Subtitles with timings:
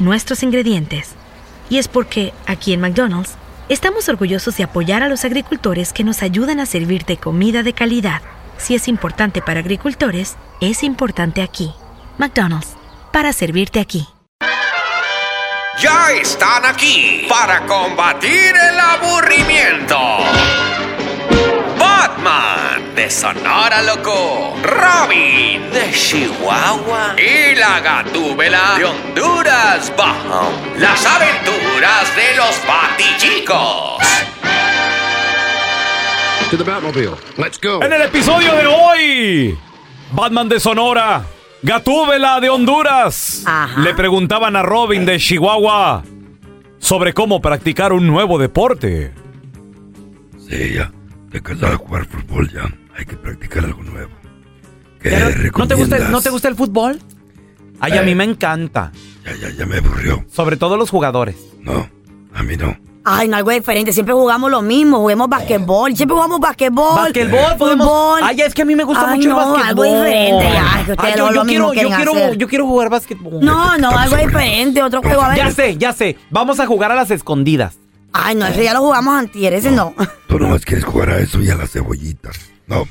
[0.00, 1.10] nuestros ingredientes.
[1.68, 3.36] Y es porque, aquí en McDonald's,
[3.68, 8.22] estamos orgullosos de apoyar a los agricultores que nos ayudan a servirte comida de calidad.
[8.58, 11.72] Si es importante para agricultores, es importante aquí.
[12.18, 12.74] McDonald's,
[13.12, 14.06] para servirte aquí.
[15.80, 19.96] Ya están aquí para combatir el aburrimiento.
[22.00, 30.50] Batman de Sonora Loco, Robin de Chihuahua y la Gatúbela de Honduras Bajo.
[30.78, 33.98] Las aventuras de los Batichicos.
[36.50, 37.16] To the Batmobile.
[37.36, 37.82] Let's go.
[37.82, 39.58] En el episodio de hoy,
[40.12, 41.26] Batman de Sonora,
[41.62, 43.44] Gatúbela de Honduras,
[43.76, 46.02] le preguntaban a Robin de Chihuahua
[46.78, 49.12] sobre cómo practicar un nuevo deporte.
[50.48, 50.90] Sí, ya.
[51.30, 52.62] De casar a jugar fútbol ya.
[52.96, 54.10] Hay que practicar algo nuevo.
[55.00, 56.10] ¿Qué Pero, ¿No te, gusta, recomiendas?
[56.10, 57.00] ¿No te gusta el fútbol?
[57.80, 58.04] Ay, a Eh.
[58.04, 58.92] mí me encanta.
[59.24, 60.24] Ya, ya, ya me aburrió.
[60.30, 61.36] Sobre todo los jugadores.
[61.60, 61.88] No,
[62.34, 62.76] a mí no.
[63.02, 63.92] Ay, no, algo diferente.
[63.94, 64.98] Siempre jugamos lo mismo.
[64.98, 65.96] Juguemos basquetbol.
[65.96, 66.96] Siempre jugamos basquetbol.
[66.96, 67.86] Basquetbol, podemos.
[67.86, 68.20] Fútbol.
[68.22, 69.68] Ay, es que a mí me gusta Ay, mucho no, el basquetbol.
[69.68, 70.46] algo diferente.
[70.46, 72.36] Ay, que ustedes Ay, yo, quiero, yo quiero, hacer.
[72.36, 73.40] yo quiero jugar basquetbol.
[73.42, 74.82] No, no, algo diferente.
[74.82, 75.22] Otro juego.
[75.22, 75.38] A ver.
[75.38, 76.18] Ya sé, ya sé.
[76.30, 77.78] Vamos a jugar a las escondidas.
[78.12, 79.52] Ay, no, ese ya lo jugamos antier.
[79.54, 79.94] Ese no.
[80.28, 82.36] Tú nomás quieres jugar a eso y a las cebollitas.
[82.66, 82.84] No,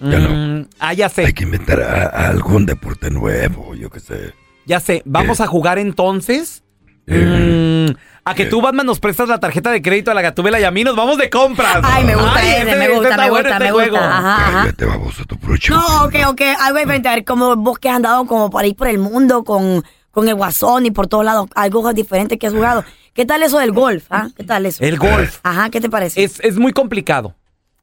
[0.00, 0.28] ya no.
[0.30, 1.24] Mm, ah, ya sé.
[1.26, 4.34] Hay que inventar a- a algún deporte nuevo, yo qué sé.
[4.66, 5.02] Ya sé.
[5.06, 6.62] Vamos a jugar entonces.
[7.06, 10.60] Eh, Mm, a que tú, Batman, nos prestas la tarjeta de crédito a la gatubela
[10.60, 11.78] y a mí nos vamos de compras.
[11.82, 13.90] Ay, me gusta Ay, ese, me este gusta, me gusta, este me juego.
[13.96, 14.18] gusta.
[14.18, 14.52] Ajá, ajá.
[14.60, 15.38] Cállate, baboso, tu.
[15.70, 16.40] No, ok, ok.
[16.60, 17.08] Algo diferente.
[17.08, 19.82] A ver, como vos que has andado como por ahí por el mundo con,
[20.18, 21.48] con el guasón y por todos lados.
[21.54, 22.84] Algo diferente que has jugado.
[23.14, 24.04] ¿Qué tal eso del golf?
[24.10, 24.28] ¿Ah?
[24.36, 24.82] ¿Qué tal eso?
[24.82, 25.38] El golf.
[25.44, 26.24] Ajá, ¿qué te parece?
[26.24, 27.36] Es, es muy complicado.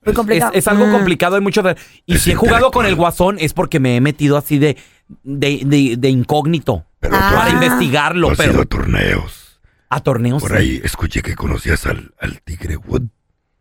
[0.06, 0.52] Muy complicado.
[0.54, 0.92] Es, es algo Mm.
[0.92, 4.02] complicado, hay mucho de- Y si he jugado con el guasón es porque me he
[4.02, 4.76] metido así de,
[5.24, 6.86] de, de- de incógnito.
[7.00, 7.32] Pero Ah.
[7.38, 9.62] Para investigarlo, has ido a torneos.
[9.90, 10.42] a torneos.
[10.42, 10.58] Por sí.
[10.58, 13.04] ahí escuché que conocías al, al Tigre Wood.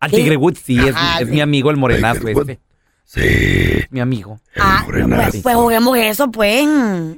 [0.01, 0.17] Al ¿Qué?
[0.17, 1.33] Tigre Woods, sí, es, Ajá, es sí.
[1.35, 2.59] mi amigo el morenazo este.
[3.05, 4.41] Sí, Mi amigo.
[4.55, 6.67] el Ah, pues, pues juguemos eso, pues.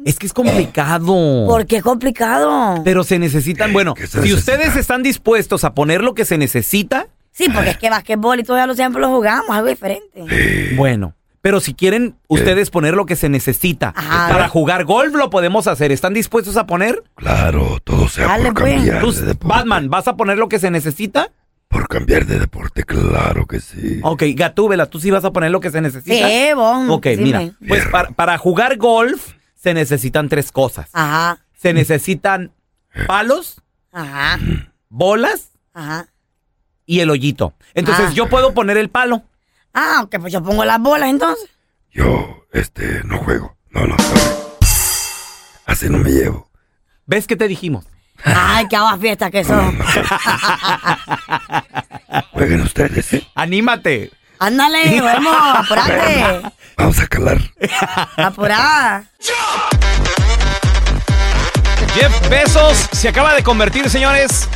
[0.05, 1.47] Es que es complicado.
[1.47, 2.83] ¿Por qué complicado?
[2.85, 4.39] Pero se necesitan, bueno, ¿Qué se si necesita?
[4.55, 8.45] ustedes están dispuestos a poner lo que se necesita, Sí, porque es que basquetbol y
[8.45, 10.75] todo ya lo siempre lo jugamos, algo diferente.
[10.77, 11.15] bueno.
[11.43, 14.33] Pero si quieren ustedes poner lo que se necesita Ajá.
[14.33, 15.93] para jugar golf, lo podemos hacer.
[15.93, 17.05] ¿Están dispuestos a poner?
[17.15, 18.75] Claro, todo sea Dale, por pues.
[18.75, 19.47] cambiar de deporte.
[19.47, 21.31] Batman, ¿vas a poner lo que se necesita?
[21.69, 24.01] Por cambiar de deporte, claro que sí.
[24.03, 26.29] Ok, Gatúbela, ¿tú sí vas a poner lo que se necesita?
[26.29, 26.89] Sí, bon.
[26.91, 30.89] Ok, sí, mira, me- pues para, para jugar golf se necesitan tres cosas.
[30.93, 32.53] Ajá, Se necesitan
[33.07, 33.61] palos,
[33.93, 34.39] ajá,
[34.89, 36.07] bolas ajá.
[36.87, 37.55] y el hoyito.
[37.75, 38.13] Entonces Ah.
[38.15, 39.25] yo puedo poner el palo.
[39.75, 41.51] Ah, ok, pues yo pongo las bolas entonces.
[41.93, 43.57] Yo, este, no juego.
[43.71, 44.21] No, no, sorry.
[45.67, 46.49] Así no me llevo.
[47.07, 47.85] ¿Ves qué te dijimos?
[48.25, 49.79] Ay, qué agua fiesta que son.
[52.33, 53.09] Jueguen ustedes.
[53.35, 54.11] ¡Anímate!
[54.39, 56.43] Ándale, vamos, apurate.
[56.77, 57.39] Vamos a calar.
[58.19, 59.05] Apurá.
[61.95, 64.47] Jeff Bezos se acaba de convertir, señores,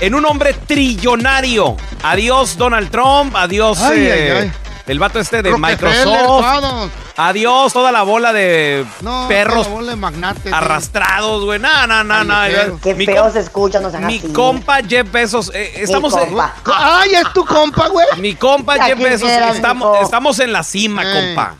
[0.00, 1.76] en un hombre trillonario.
[2.02, 4.52] Adiós Donald Trump, adiós Ay, eh, ay, ay.
[4.88, 6.90] El vato este de Microsoft.
[7.16, 11.58] Adiós, toda la bola de No, perros toda bola de magnates, arrastrados, güey.
[11.58, 12.34] No, no, no, no.
[12.82, 14.28] Qué Mi feo se escucha, Mi así.
[14.32, 16.54] compa Jeff Bezos, eh, estamos Mi en- compa.
[16.74, 18.06] Ay, es tu compa, güey.
[18.18, 21.34] mi compa Jeff Bezos, estamos, estamos en la cima, Ey.
[21.34, 21.54] compa.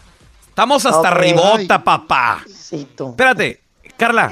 [0.48, 1.18] Estamos hasta Ok.
[1.18, 2.40] ribota, papá.
[2.52, 3.10] Sí, tú.
[3.10, 3.60] Espérate,
[3.96, 4.30] Carla,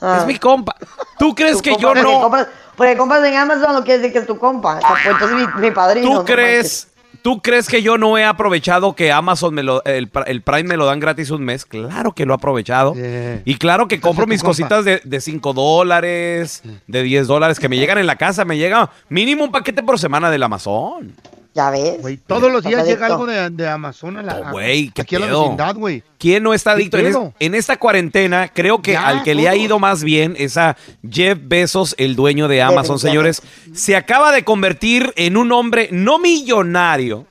[0.00, 0.18] Ah.
[0.20, 0.74] es mi compa.
[1.18, 2.20] ¿Tú crees Tu que compa, yo no?
[2.20, 4.80] compras- porque compras en Amazon no quiere decir que es tu compa.
[4.80, 6.08] Pues entonces mi, mi padrino.
[6.08, 6.88] ¿Tú no crees,
[7.24, 10.76] ¿Tú crees que yo no he aprovechado que Amazon me lo, el, el Prime me
[10.76, 11.64] lo dan gratis un mes?
[11.64, 12.92] Claro que lo he aprovechado.
[12.92, 13.40] Yeah.
[13.46, 17.78] Y claro que compro mis cositas de, de 5 dólares, de 10 dólares que me
[17.78, 18.44] llegan en la casa.
[18.44, 21.14] Me llega mínimo un paquete por semana del Amazon.
[21.54, 22.00] Ya ves.
[22.02, 25.14] Güey, todos los días llega algo de, de Amazon a la, Oh, güey, qué aquí
[25.14, 26.02] a la vecindad, güey.
[26.18, 26.98] ¿Quién no está ¿Qué adicto?
[26.98, 30.34] En, es- en esta cuarentena, creo que Ya, al que le ha ido más bien
[30.36, 30.76] es a
[31.08, 33.40] Jeff Bezos, el dueño de Amazon, señores.
[33.72, 37.26] Se acaba de convertir en un hombre no millonario,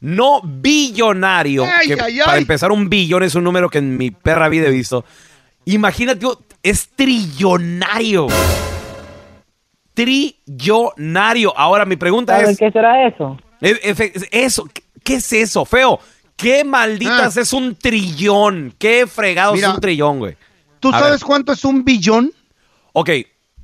[0.00, 1.64] no billonario.
[1.64, 2.40] Ay, que ay, Para ay.
[2.42, 5.04] empezar, un billón es un número que en mi perra vida he visto.
[5.64, 6.26] Imagínate,
[6.64, 8.26] es trillonario.
[9.94, 11.56] Trillonario.
[11.56, 12.58] Ahora, mi pregunta es...
[12.58, 13.36] qué será eso?
[13.60, 13.94] E-
[14.30, 15.98] Eso, ¿qué- ¿qué es eso, feo?
[16.36, 17.40] ¿Qué malditas Ah.
[17.40, 18.74] es un trillón?
[18.78, 20.36] ¿Qué fregados Mira, es un trillón, güey?
[20.80, 21.26] ¿Tú A sabes ver.
[21.26, 22.32] cuánto es un billón?
[22.94, 23.10] Ok,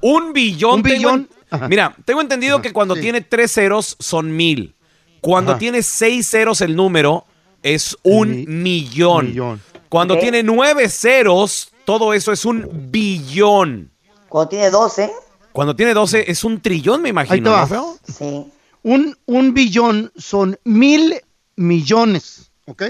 [0.02, 0.74] un billón.
[0.74, 1.28] Un tengo billón.
[1.50, 1.68] en-.
[1.68, 3.00] Mira, tengo entendido que cuando sí.
[3.00, 4.74] tiene tres ceros son mil.
[5.22, 5.58] Cuando Ajá.
[5.58, 7.24] tiene seis ceros el número
[7.62, 9.28] es un Mi- millón.
[9.28, 9.62] millón.
[9.88, 13.90] Cuando tiene nueve ceros, todo eso es un billón.
[14.28, 15.10] Cuando tiene 12,
[15.52, 17.60] Cuando tiene doce es un trillón, me Ahí imagino, te va.
[17.62, 17.98] ¿no, feo?
[18.06, 18.52] sí.
[18.86, 21.20] Un, un billón son mil
[21.56, 22.84] millones, ¿ok?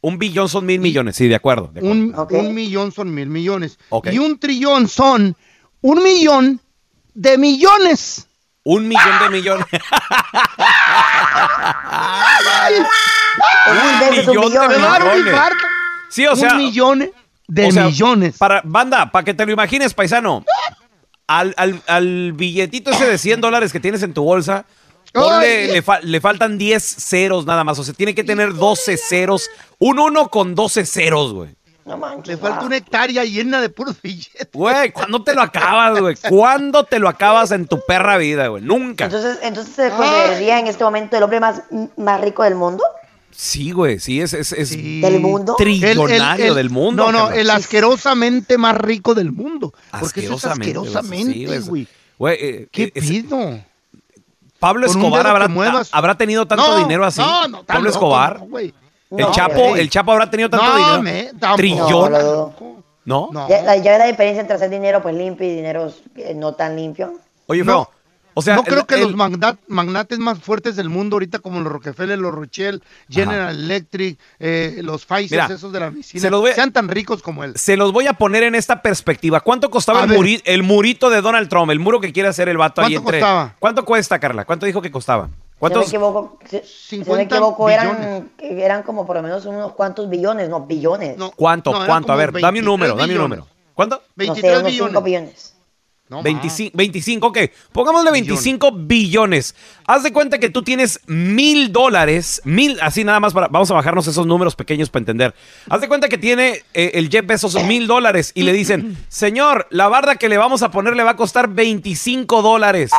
[0.00, 1.68] Un billón son mil millones, sí, de acuerdo.
[1.72, 2.38] de acuerdo.
[2.40, 3.78] Un, un millón son mil millones.
[3.90, 4.08] Ok.
[4.10, 5.36] Y un trillón son
[5.82, 6.60] un millón
[7.12, 8.26] de millones.
[8.64, 9.66] Un millón de millones.
[13.68, 14.78] Un millón de millones.
[15.26, 15.64] infarto.
[16.10, 17.10] Sí, o sea, un millón
[17.48, 18.38] de o sea, millones.
[18.38, 20.44] Para, banda, para que te lo imagines, paisano.
[21.26, 24.66] Al, al- al billetito ese de 100 dólares que tienes en tu bolsa,
[25.12, 27.78] ponle- le, fa- le faltan 10 ceros nada más.
[27.78, 29.48] O sea, tiene que tener 12 ceros.
[29.78, 31.50] Un 1 con 12 ceros, güey.
[31.84, 32.28] No manches.
[32.28, 34.48] Le falta una hectárea llena de puros billetes.
[34.52, 36.14] Güey, ¿cuándo te lo acabas, güey?
[36.28, 38.62] ¿Cuándo te lo acabas en tu perra vida, güey?
[38.62, 39.06] Nunca.
[39.06, 41.62] Entonces, entonces se consideraría en este momento el hombre más,
[41.96, 42.84] más rico del mundo.
[43.34, 45.00] Sí, güey, sí, es, es, es Sí.
[45.00, 45.56] ¿Del mundo?
[45.56, 47.10] trillonario El- el- el- del mundo.
[47.10, 49.72] No, no, el asquerosamente más rico del mundo.
[49.98, 51.58] Porque eso es Asquerosamente, güey, asquerosamente, sí, güey.
[51.60, 51.88] güey.
[52.18, 53.58] Güey, eh, ¿Qué es- pido?
[54.62, 55.48] Pablo Escobar habrá,
[55.90, 57.20] habrá tenido tanto No, dinero así.
[57.20, 58.40] No, no, tan Pablo loco, Escobar.
[58.60, 58.72] el
[59.10, 61.02] No, Chapo, el Chapo habrá tenido tanto No, dinero.
[61.02, 61.30] me-.
[61.56, 62.12] Trillón.
[63.04, 63.48] No.
[63.48, 66.76] Ya, la, ya la diferencia entre hacer dinero pues limpio y dinero eh, no tan
[66.76, 67.12] limpio.
[67.48, 67.72] Oye, No.
[67.86, 67.90] feo.
[68.34, 71.38] O sea, no creo el- que el- los magna- magnates más fuertes del mundo ahorita
[71.40, 76.20] como los Rockefeller, los Rothschild, General Electric, eh, los Pfizer, Mira, esos de la medicina,
[76.20, 77.52] se los voy a- sean tan ricos como él.
[77.56, 79.40] se los voy a poner en esta perspectiva.
[79.40, 81.70] ¿Cuánto costaba el, muri- el murito de Donald Trump?
[81.70, 83.20] El muro que quiere hacer el vato ahí ¿Cuánto entre.
[83.20, 83.56] costaba?
[83.58, 84.44] ¿Cuánto cuesta, Carla?
[84.44, 85.26] ¿Cuánto dijo que costaba?
[85.26, 85.88] Si no me ¿Cuántos?
[85.88, 91.16] equivoco, si, me 50 equivoco eran, como por lo menos unos cuantos billones, no billones.
[91.16, 91.72] No, ¿Cuánto?
[91.72, 92.12] no, ¿Cuánto?
[92.12, 93.46] A ver, dame un número, 23 dame un número.
[93.74, 93.96] ¿Cuánto?
[93.96, 94.90] no sé, 23 unos billones.
[94.92, 95.51] 5 billones.
[96.12, 96.24] No, más.
[96.24, 97.38] 25, 25, ok.
[97.72, 99.54] Pongámosle 25 billones.
[99.86, 103.74] Haz de cuenta que tú tienes mil dólares, mil, así nada más para, vamos a
[103.74, 105.34] bajarnos esos números pequeños para entender.
[105.70, 109.66] Haz de cuenta que tiene eh, el Jeff Bezos mil dólares y le dicen, señor,
[109.70, 112.90] la barda que le vamos a poner le va a costar 25 dólares.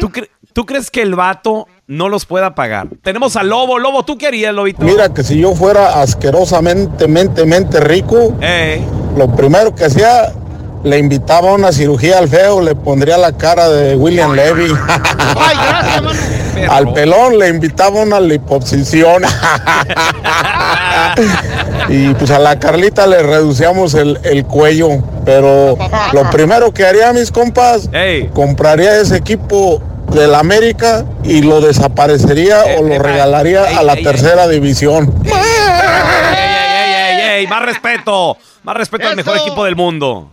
[0.00, 2.88] ¿Tú, cre- tú crees que el vato no los pueda pagar?
[3.02, 3.78] Tenemos a Lobo.
[3.78, 4.82] Lobo, ¿tú qué harías, Lobito?
[4.84, 8.84] Mira que si yo fuera asquerosamente, mente, mente rico, Ey.
[9.16, 10.32] lo primero que hacía,
[10.84, 14.72] le invitaba a una cirugía al feo, le pondría la cara de William Levy.
[14.88, 16.72] Ay, gracias, mano.
[16.72, 19.22] Al pelón le invitaba una liposucción.
[21.88, 24.88] y pues a la Carlita le reducíamos el, el cuello.
[25.24, 25.76] Pero
[26.12, 28.28] lo primero que haría, mis compas, Ey.
[28.34, 29.80] compraría ese equipo
[30.12, 35.12] del América y lo desaparecería Eh, o lo regalaría a la tercera división.
[35.24, 35.40] ¡Ey, ey,
[36.34, 37.46] ey, ey, ey!
[37.46, 38.36] Más respeto.
[38.64, 40.32] Más respeto al mejor equipo del mundo.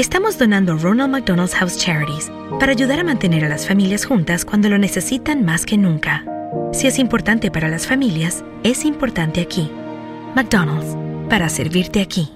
[0.00, 4.68] estamos donando Ronald McDonald's House Charities para ayudar a mantener a las familias juntas cuando
[4.68, 6.24] lo necesitan más que nunca.
[6.72, 9.72] Si es importante para las familias, es importante aquí.
[10.36, 10.96] McDonald's,
[11.28, 12.30] para servirte aquí.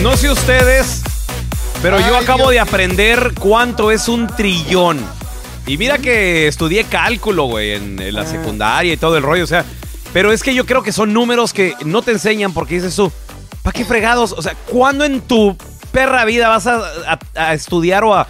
[0.00, 1.02] No sé ustedes,
[1.82, 5.00] pero yo acabo de aprender cuánto es un trillón.
[5.66, 9.48] Y mira que estudié cálculo, güey, en, en la secundaria y todo el rollo, o
[9.48, 9.64] sea.
[10.12, 13.10] Pero es que yo creo que son números que no te enseñan porque dices tú,
[13.62, 14.32] ¿para qué fregados?
[14.32, 15.56] O sea, ¿cuándo en tu
[15.92, 18.26] perra vida vas a, a- a estudiar o a,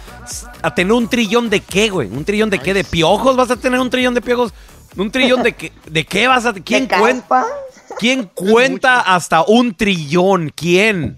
[0.61, 2.07] a tener un trillón de qué, güey?
[2.09, 2.73] ¿Un trillón de qué?
[2.73, 4.53] ¿De piojos vas a tener un trillón de piojos?
[4.95, 5.71] ¿Un trillón de qué?
[5.89, 6.53] ¿De qué vas a...?
[6.53, 7.45] ¿Quién cuenta?
[7.99, 10.51] ¿Quién cuenta hasta un trillón?
[10.55, 11.17] ¿Quién?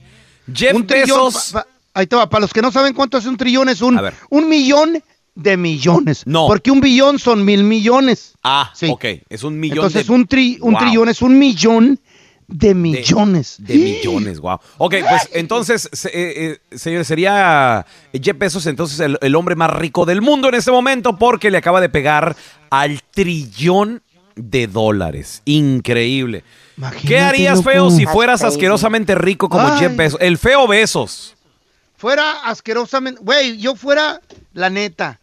[0.53, 1.51] Jeff Un trillón, Bezos...
[1.53, 3.81] pa- pa- ahí te va, para los que no saben cuánto es un trillón, es
[3.81, 5.01] un, un millón
[5.34, 6.24] de millones.
[6.25, 6.48] No.
[6.48, 8.34] Porque un billón son mil millones.
[8.43, 9.05] Ah, ok.
[9.29, 10.13] Es un millón Entonces de...
[10.13, 10.81] un, tri- un Wow.
[10.81, 12.00] trillón es un millón
[12.48, 13.56] de millones.
[13.60, 14.60] De millones, wow.
[14.78, 19.72] Ok, pues entonces, se- eh, eh, señor, sería Jeff Bezos entonces el, el hombre más
[19.72, 22.36] rico del mundo en este momento porque le acaba de pegar
[22.70, 24.02] al trillón
[24.36, 25.42] de dólares.
[25.46, 26.44] Increíble.
[27.08, 27.70] ¿Qué harías, loco.
[27.70, 28.56] feo, si fueras crazy.
[28.56, 29.80] asquerosamente rico como Ay.
[29.80, 30.20] Jeff Bezos?
[30.22, 31.36] El feo Bezos.
[31.98, 34.20] Fuera asquerosamente, güey, yo fuera,
[34.54, 35.20] la neta,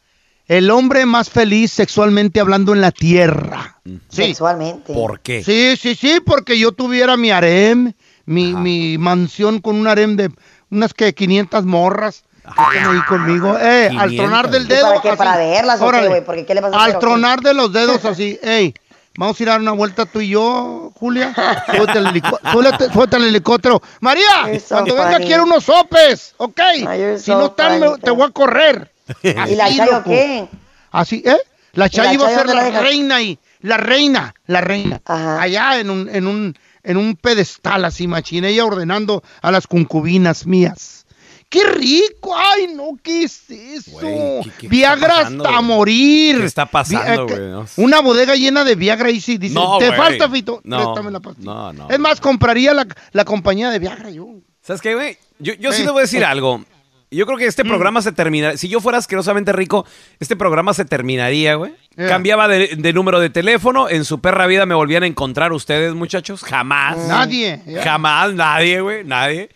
[0.48, 3.80] el hombre más feliz sexualmente hablando en la tierra.
[3.84, 4.24] Sí.
[4.26, 4.92] Sexualmente.
[4.92, 5.42] ¿Por qué?
[5.42, 7.92] Sí, sí, sí, porque yo tuviera mi harem,
[8.26, 10.30] mi, mi mansión con un harem de
[10.70, 12.24] unas que 500 morras.
[12.42, 13.56] que están ahí conmigo.
[13.58, 14.16] Eh, al 500.
[14.16, 14.88] tronar del ¿Y dedo.
[14.88, 15.08] para qué?
[15.10, 15.18] así.
[15.18, 16.08] ¿Para verlas Órale.
[16.08, 16.24] güey?
[16.24, 18.74] Porque ¿qué le vas a Al tronar de los dedos así, ey.
[19.16, 21.34] Vamos a ir a dar una vuelta tú y yo, Julia.
[21.68, 23.82] Helico- súbete- súbete al helicóptero.
[24.00, 25.26] María, so cuando venga funny.
[25.26, 26.60] quiero unos sopes, ¿ok?
[27.18, 28.90] si no están, te voy a correr.
[29.22, 30.48] ¿Y la Chayo qué?
[30.90, 31.36] Así, ¿eh?
[31.74, 33.38] La ¿Y Chayo iba a ser la reina ahí.
[33.60, 35.00] La reina, la reina.
[35.06, 38.44] Allá en un, en un, en un pedestal así, machín.
[38.44, 41.06] Ella ordenando a las concubinas mías.
[41.48, 42.34] ¡Qué rico!
[42.34, 42.96] ¡Ay, no!
[43.02, 44.00] ¿Qué es eso?
[44.58, 45.68] qué Viagra pasando, hasta güey?
[45.68, 46.38] morir.
[46.38, 47.50] ¿Qué está pasando, Vi- eh, güey?
[47.50, 47.66] No.
[47.76, 49.98] Una bodega llena de Viagra y sí, dice, No, te güey.
[49.98, 50.62] falta, Fito.
[50.64, 51.44] No, Préstame la pastilla.
[51.52, 51.90] no, no.
[51.90, 54.28] Es más, compraría la, la compañía de Viagra yo.
[54.62, 55.18] ¿Sabes qué, güey?
[55.40, 56.24] Yo, yo sí te voy a decir eh.
[56.24, 56.64] algo.
[57.12, 57.48] Yo creo que Mm.
[57.48, 58.56] este programa se terminaría.
[58.56, 59.86] Si yo fuera asquerosamente rico,
[60.20, 61.72] este programa se terminaría, güey.
[61.96, 62.08] Yeah.
[62.08, 63.88] Cambiaba de, de número de teléfono.
[63.88, 66.42] En su perra vida me volvían a encontrar ustedes, muchachos.
[66.42, 66.96] Jamás.
[67.08, 67.82] Nadie, yeah.
[67.84, 69.04] Jamás, nadie, güey.
[69.04, 69.50] Nadie.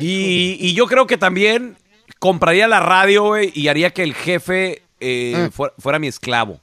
[0.00, 1.76] y, y yo creo que también
[2.18, 5.50] compraría la radio, güey, y haría que el jefe eh, Eh.
[5.52, 6.60] fuera, fuera mi esclavo.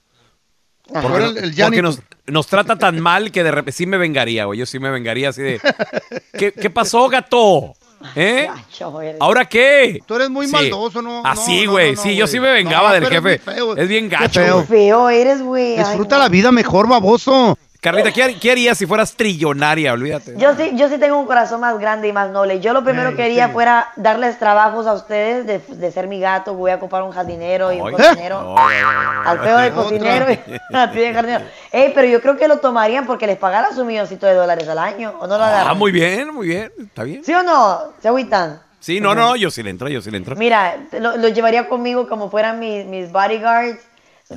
[0.94, 1.02] Ajá.
[1.02, 1.84] Porque, Fuera no- el- el porque janitor.
[1.84, 4.60] nos, nos trata tan mal que de repente sí me vengaría, güey.
[4.60, 5.62] Yo sí me vengaría así de.
[6.38, 7.74] ¿Qué, qué pasó, gato?
[8.16, 8.48] ¿Eh?
[9.20, 10.00] ¿Ahora qué?
[10.06, 10.52] Tú eres muy Sí.
[10.52, 11.22] maldoso, ¿no?
[11.26, 11.96] Así, No, no, güey.
[11.96, 13.34] no, sí, yo sí me vengaba No, del jefe.
[13.36, 13.76] es feo.
[13.76, 14.40] Bien Qué gacho.
[14.42, 14.54] feo.
[14.56, 14.66] güey.
[14.68, 15.74] Feo eres, güey.
[15.78, 17.58] Ay, Disfruta la vida mejor, baboso.
[17.84, 19.94] Carlita, ¿qué, har- qué harías si fueras trillonaria?
[19.94, 20.36] Olvídate.
[20.38, 22.60] Yo sí, yo sí tengo un corazón más grande y más noble.
[22.62, 23.54] Yo lo primero Ey, que quería sí.
[23.54, 26.54] fuera darles trabajos a ustedes de, de ser mi gato.
[26.54, 27.94] Voy a comprar un jardinero y un Ay.
[27.94, 28.56] cocinero.
[28.58, 29.84] Al feo de Otra.
[29.84, 31.46] cocinero y a ti de jardinero.
[31.72, 34.80] Ey, pero yo creo que lo tomarían porque les pagaran su milloncito de dólares al
[34.80, 35.14] año.
[35.20, 36.72] ¿O no lo Ah, muy bien, muy bien.
[36.80, 37.24] Está bien.
[37.24, 37.80] ¿Sí o no?
[38.02, 38.62] ¿Se agüitan?
[38.80, 40.36] Sí, no, no, yo sí le entro, yo sí le entro.
[40.36, 43.80] Mira, lo, lo llevaría conmigo como fueran mis, mis bodyguards.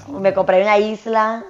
[0.09, 1.45] Me compraría una isla.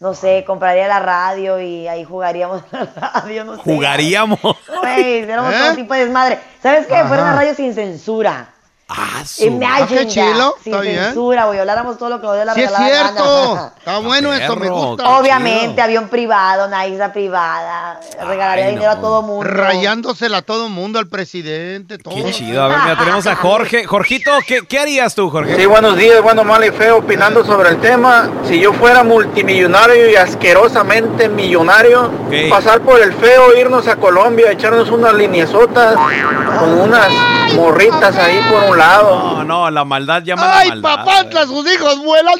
[0.00, 3.44] No sé, compraría la radio y ahí jugaríamos la radio.
[3.44, 3.62] No sé.
[3.62, 4.38] Jugaríamos.
[4.40, 5.56] Güey, éramos ¿Eh?
[5.58, 6.38] todo tipo de desmadre.
[6.62, 7.02] ¿Sabes qué?
[7.04, 8.48] Fuera una radio sin censura.
[8.90, 11.04] Ah, Imagine Ah, qué chilo, Sin está bien.
[11.04, 11.58] censura, güey.
[11.58, 13.54] Habláramos todo lo que nos dé la Sí es cierto.
[13.54, 13.72] gana.
[13.78, 15.18] Está bueno eso, me gusta.
[15.18, 18.00] Obviamente, avión privado, una isla privada.
[18.26, 18.98] Regalaría Ay, dinero no.
[18.98, 19.44] a todo mundo.
[19.44, 22.14] Rayándosela a todo mundo, al presidente, todo.
[22.14, 22.62] Qué chido.
[22.64, 23.84] A ver, mira, tenemos a Jorge.
[23.84, 25.56] Jorgito, ¿qué, qué harías tú, Jorge?
[25.56, 28.30] Sí, buenos días, bueno, mal y feo, opinando sobre el tema.
[28.46, 32.10] Si yo fuera multimillonario y asquerosamente millonario,
[32.48, 35.94] pasar por el feo, irnos a Colombia, echarnos unas liniezotas
[36.58, 37.08] con unas
[37.54, 39.32] morritas ahí por un lado.
[39.38, 41.04] No, no, la maldad llama a ¡Ay, la maldad.
[41.04, 42.34] papantla, sus hijos vuelan!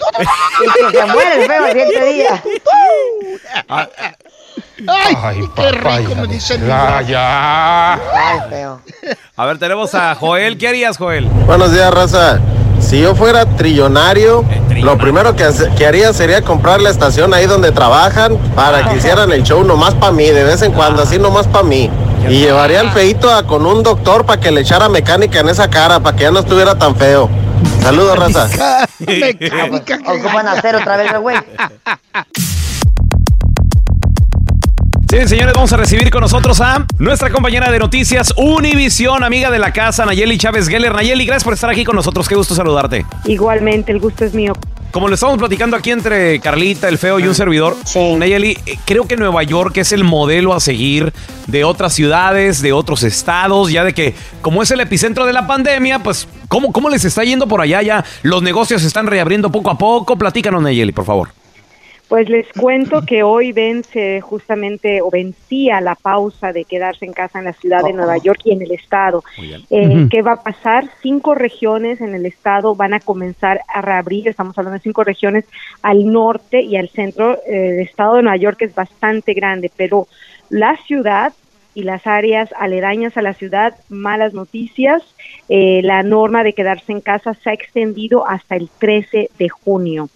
[0.60, 2.42] Y que se muere el feo al siguiente día.
[3.68, 3.88] Ah,
[5.22, 7.94] Ay, qué rico me dice Ya, ya.
[7.94, 8.80] Ay, feo.
[9.36, 10.56] A ver, tenemos a Joel.
[10.58, 11.24] ¿Qué harías, Joel?
[11.26, 12.38] Buenos días, raza.
[12.80, 14.44] Si yo fuera trillonario,
[14.82, 18.96] lo primero que, hace- que haría sería comprar la estación ahí donde trabajan para que
[18.98, 21.90] hicieran el show nomás para mí, de vez en cuando, así nomás para mí.
[22.26, 25.68] Y llevaría al feito a con un doctor para que le echara mecánica en esa
[25.68, 27.28] cara, para que ya no estuviera tan feo.
[27.82, 28.86] Saludos, raza.
[28.98, 29.98] Mecánica.
[30.06, 31.36] Ocupan hacer otra vez el güey.
[35.10, 39.58] Sí, señores, vamos a recibir con nosotros a nuestra compañera de noticias Univisión, amiga de
[39.58, 40.94] la casa, Nayeli Chávez Geller.
[40.94, 42.28] Nayeli, gracias por estar aquí con nosotros.
[42.28, 43.06] Qué gusto saludarte.
[43.24, 44.52] Igualmente, el gusto es mío.
[44.98, 47.76] Como lo estamos platicando aquí entre Carlita, el feo y un servidor,
[48.18, 51.12] Nayeli, eh, creo que Nueva York es el modelo a seguir
[51.46, 55.46] de otras ciudades, de otros estados, ya de que como es el epicentro de la
[55.46, 58.04] pandemia, pues ¿cómo, cómo les está yendo por allá ya?
[58.24, 60.18] Los negocios se están reabriendo poco a poco.
[60.18, 61.28] Platícanos, Nayeli, por favor.
[62.08, 67.38] Pues les cuento que hoy vence justamente o vencía la pausa de quedarse en casa
[67.38, 69.22] en la ciudad de Nueva York y en el estado.
[69.70, 70.06] Eh.
[70.10, 70.88] ¿Qué va a pasar?
[71.02, 74.26] Cinco regiones en el estado van a comenzar a reabrir.
[74.26, 75.44] Estamos hablando de cinco regiones
[75.82, 77.34] al norte y al centro.
[77.46, 80.08] Eh, el estado de Nueva York es bastante grande, pero
[80.48, 81.34] la ciudad
[81.74, 85.02] y las áreas aledañas a la ciudad, malas noticias.
[85.48, 90.08] Eh, la norma de quedarse en casa se ha extendido hasta el 13 de junio.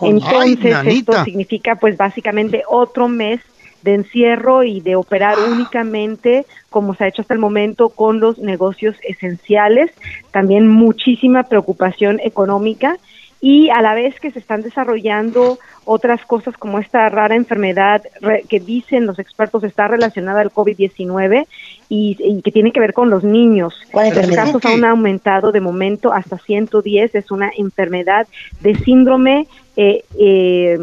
[0.00, 3.40] Ay, Entonces, esto significa pues básicamente otro mes
[3.82, 8.38] de encierro y de operar únicamente como se ha hecho hasta el momento con los
[8.38, 9.92] negocios esenciales,
[10.32, 12.98] también muchísima preocupación económica
[13.40, 18.02] y a la vez que se están desarrollando otras cosas como esta rara enfermedad
[18.48, 21.46] que dicen los expertos está relacionada al COVID-19
[21.88, 23.74] y, y que tiene que ver con los niños.
[23.92, 28.26] ¿Cuál Los casos han aumentado de momento hasta 110, es una enfermedad
[28.60, 30.78] de síndrome eh, eh,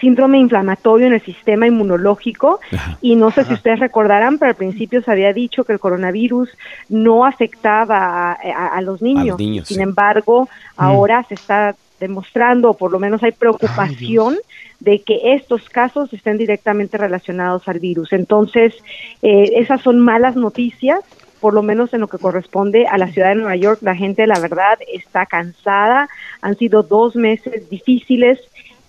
[0.00, 2.58] síndrome inflamatorio en el sistema inmunológico
[3.00, 6.48] y no sé si ustedes recordarán, pero al principio se había dicho que el coronavirus
[6.88, 9.38] no afectaba a, a- a los niños.
[9.38, 9.82] niños, Sin sí.
[9.82, 14.36] embargo, ahora se está demostrando, o por lo menos hay preocupación
[14.82, 18.12] de que estos casos estén directamente relacionados al virus.
[18.12, 18.74] Entonces,
[19.22, 21.00] eh, esas son malas noticias
[21.40, 24.28] por lo menos en lo que corresponde a la ciudad de Nueva York, la gente,
[24.28, 26.08] la verdad, está cansada.
[26.40, 28.38] Han sido dos meses difíciles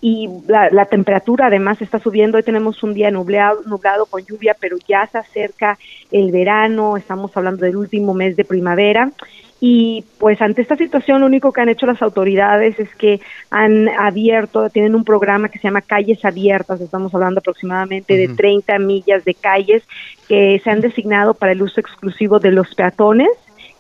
[0.02, 2.38] y la, la temperatura además está subiendo.
[2.38, 5.80] Hoy tenemos un día nublado, nublado con lluvia, pero ya se acerca
[6.12, 9.12] el verano, estamos hablando del último mes de primavera.
[9.66, 13.88] Y pues ante esta situación lo único que han hecho las autoridades es que han
[13.88, 19.24] abierto, tienen un programa que se llama Calles Abiertas, estamos hablando aproximadamente de 30 millas
[19.24, 19.82] de calles
[20.28, 23.30] que se han designado para el uso exclusivo de los peatones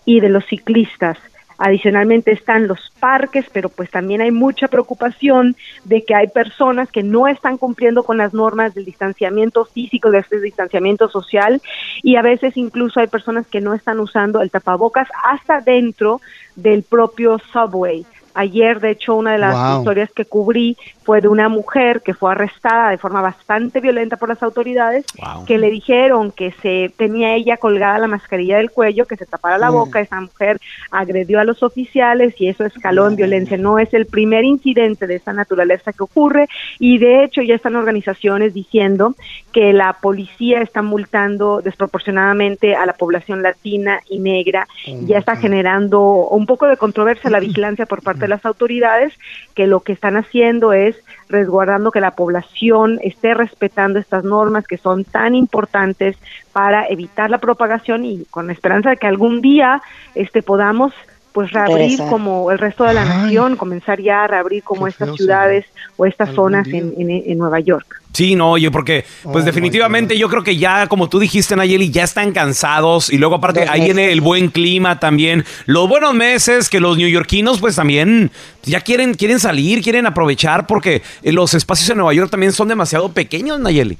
[0.05, 1.17] y de los ciclistas.
[1.57, 7.03] Adicionalmente están los parques, pero pues también hay mucha preocupación de que hay personas que
[7.03, 11.61] no están cumpliendo con las normas del distanciamiento físico, de este distanciamiento social,
[12.01, 16.21] y a veces incluso hay personas que no están usando el tapabocas hasta dentro
[16.55, 18.05] del propio subway.
[18.35, 19.77] Ayer, de hecho, una de las Wow.
[19.79, 24.29] historias que cubrí fue de una mujer que fue arrestada de forma bastante violenta por
[24.29, 25.05] las autoridades,
[25.45, 29.57] que le dijeron que se tenía ella colgada la mascarilla del cuello, que se tapara
[29.57, 29.73] la Mm.
[29.73, 29.99] boca.
[29.99, 30.59] Esa mujer
[30.91, 33.57] agredió a los oficiales y eso escaló en violencia.
[33.57, 36.47] No es el primer incidente de esta naturaleza que ocurre
[36.79, 39.15] y de hecho ya están organizaciones diciendo
[39.51, 44.67] que la policía está multando desproporcionadamente a la población latina y negra.
[45.07, 49.13] Ya está generando un poco de controversia la vigilancia por parte de las autoridades,
[49.53, 50.95] que lo que están haciendo es
[51.29, 56.17] resguardando que la población esté respetando estas normas que son tan importantes
[56.51, 59.81] para evitar la propagación y con la esperanza de que algún día
[60.15, 60.93] este podamos
[61.31, 65.65] pues reabrir como el resto de la nación, comenzar ya a reabrir como estas ciudades
[65.97, 68.02] o estas zonas en, en- en Nueva York.
[68.13, 72.03] Sí, no, oye, porque pues definitivamente yo creo que ya, como tú dijiste, Nayeli, ya
[72.03, 76.79] están cansados y luego aparte ahí viene el buen clima también, los buenos meses que
[76.79, 78.29] los neoyorquinos pues también
[78.63, 82.67] ya quieren, quieren salir, quieren aprovechar porque eh, los espacios en Nueva York también son
[82.67, 83.97] demasiado pequeños, Nayeli.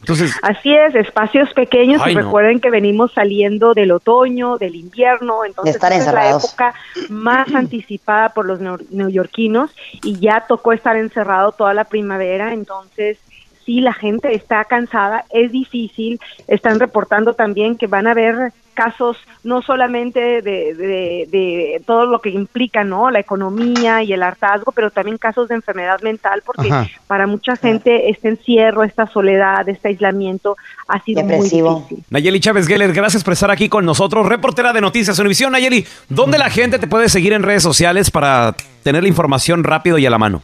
[0.00, 2.22] Entonces, Así es, espacios pequeños Ay, y no.
[2.22, 6.74] recuerden que venimos saliendo del otoño, del invierno, entonces estar esta es la época
[7.08, 9.70] más anticipada por los neo- neoyorquinos
[10.02, 13.18] y ya tocó estar encerrado toda la primavera, entonces
[13.64, 19.18] sí, la gente está cansada, es difícil, están reportando también que van a haber casos
[19.44, 23.10] no solamente de, de- de todo lo que implica, ¿no?
[23.10, 26.88] La economía y el hartazgo, pero también casos de enfermedad mental, porque Ajá.
[27.06, 30.56] para mucha gente este encierro, esta soledad, este aislamiento
[30.88, 32.02] ha sido muy difícil.
[32.08, 35.52] Nayeli Chávez Geller, gracias por estar aquí con nosotros, reportera de Noticias Univisión.
[35.52, 39.98] Nayeli, ¿dónde la gente te puede seguir en redes sociales para tener la información rápido
[39.98, 40.40] y a la mano?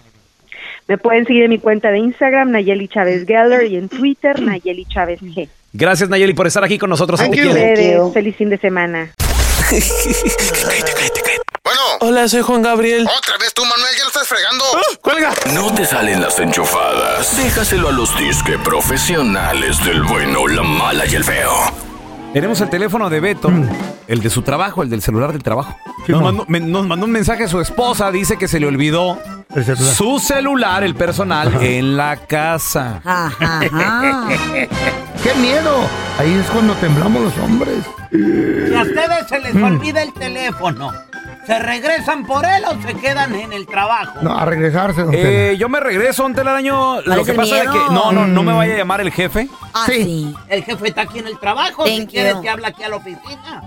[0.88, 4.86] Me pueden seguir en mi cuenta de Instagram, Nayeli Chávez Geller, y en Twitter, Nayeli
[4.86, 5.48] Chávez G.
[5.74, 7.20] Gracias, Nayeli, por estar aquí con nosotros.
[7.20, 7.48] Thank you.
[7.48, 9.12] Ustedes, Feliz fin de semana.
[12.00, 13.02] Hola, soy Juan Gabriel.
[13.02, 14.64] Otra vez tú, Manuel, ya lo estás fregando.
[15.02, 15.34] ¡Cuelga!
[15.52, 17.36] No te salen las enchufadas.
[17.36, 21.87] Déjaselo a los disque profesionales del bueno, la mala y el feo.
[22.32, 23.50] Tenemos el teléfono de Beto,
[24.06, 25.76] el de su trabajo, el del celular del trabajo.
[26.06, 29.18] Nos mandó, me- nos mandó un mensaje a su esposa, dice que se le olvidó
[29.94, 33.00] su celular, el personal, en la casa.
[35.22, 35.74] ¡Qué miedo!
[36.18, 37.78] Ahí es cuando temblamos los hombres.
[38.10, 40.92] Si a ustedes se les olvida el teléfono,
[41.48, 44.18] ¿se regresan por él o se quedan en el trabajo?
[44.22, 47.00] No, a regresarse, don Eh, yo me regreso ante el año.
[47.02, 47.78] Lo que pasa es que.
[47.90, 49.48] No, no, no me vaya a llamar el jefe.
[49.74, 50.32] Ah, sí.
[50.48, 51.84] El jefe está aquí en el trabajo.
[51.86, 52.42] si Thank quieres, you.
[52.42, 53.62] te habla aquí a la oficina.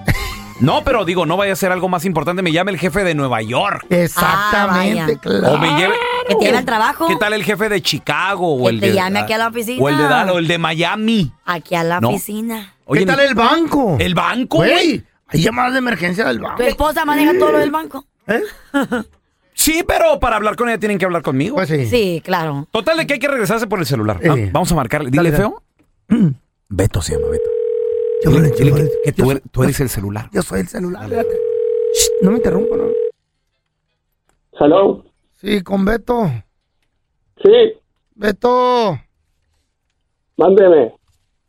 [0.61, 2.43] No, pero digo, no vaya a ser algo más importante.
[2.43, 3.83] Me llame el jefe de Nueva York.
[3.89, 5.19] Exactamente, Ah, vaya.
[5.19, 5.53] claro.
[5.55, 5.95] O me lleve.
[6.27, 7.07] Que te lleve al trabajo.
[7.07, 8.55] ¿Qué tal el jefe de Chicago?
[8.57, 9.83] O Que el te de, llame aquí a la oficina.
[9.83, 11.31] O el de Dallas, o el de Miami.
[11.45, 12.09] Aquí a la No.
[12.09, 12.73] oficina.
[12.85, 13.95] Oye, ¿Qué tal el banco?
[13.99, 15.03] ¿El banco, Güey, güey?
[15.31, 16.57] Hay llamadas de emergencia del banco.
[16.57, 18.05] ¿Tu esposa maneja todo lo del banco?
[19.53, 21.55] Sí, pero para hablar con ella tienen que hablar conmigo.
[21.55, 21.85] Pues sí.
[21.85, 22.67] Sí, claro.
[22.71, 24.19] Total de que hay que regresarse por el celular.
[24.21, 24.27] Eh.
[24.29, 25.11] Va- Vamos a marcarle.
[25.11, 25.55] Dile, Dale, dale.
[26.07, 26.33] feo.
[26.69, 27.49] Beto se llama Beto.
[28.23, 28.83] Chúfale, Dile chúfale.
[28.89, 30.29] que, que tú, eres, tú eres el celular.
[30.31, 31.09] Yo soy el celular.
[31.09, 32.85] Shh, no me interrumpa, ¿no?
[34.59, 35.05] Hello.
[35.39, 36.31] Sí, con Beto.
[37.43, 37.73] Sí,
[38.15, 38.99] Beto,
[40.37, 40.93] mándeme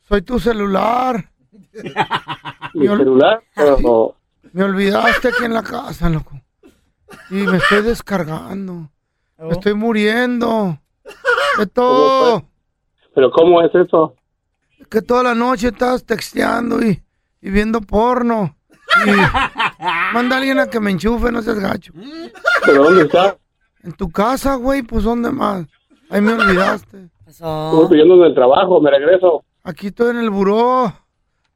[0.09, 1.31] soy tu celular.
[2.75, 3.43] Mi celular.
[3.55, 4.17] Pero,
[4.53, 6.41] Me olvidaste aquí en la casa, loco.
[7.31, 8.89] Y me estoy descargando.
[9.39, 10.79] Me estoy muriendo.
[11.59, 12.45] Beto,
[13.15, 14.15] pero ¿cómo es eso?
[14.89, 17.03] que toda la noche estás texteando y,
[17.41, 18.57] y viendo porno.
[19.07, 19.11] Y
[20.15, 21.93] manda a alguien a que me enchufe, no seas gacho.
[22.65, 23.37] ¿Pero dónde está?
[23.83, 25.67] En tu casa, güey, pues ¿dónde más?
[26.11, 27.09] Ahí me olvidaste.
[27.27, 29.43] Estoy pidiendo en el trabajo, me regreso.
[29.65, 30.93] Aquí estoy en el buró.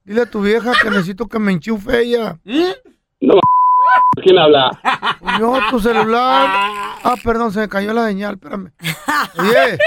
[0.07, 2.39] Dile a tu vieja que necesito que me enchufe ella.
[3.21, 3.35] No,
[4.23, 4.71] ¿quién habla?
[5.41, 6.47] Yo, tu celular.
[7.03, 8.71] Ah, perdón, se me cayó la señal, espérame.
[9.41, 9.79] Oye,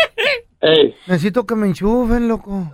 [0.59, 2.69] Ey, necesito que me enchufen, loco.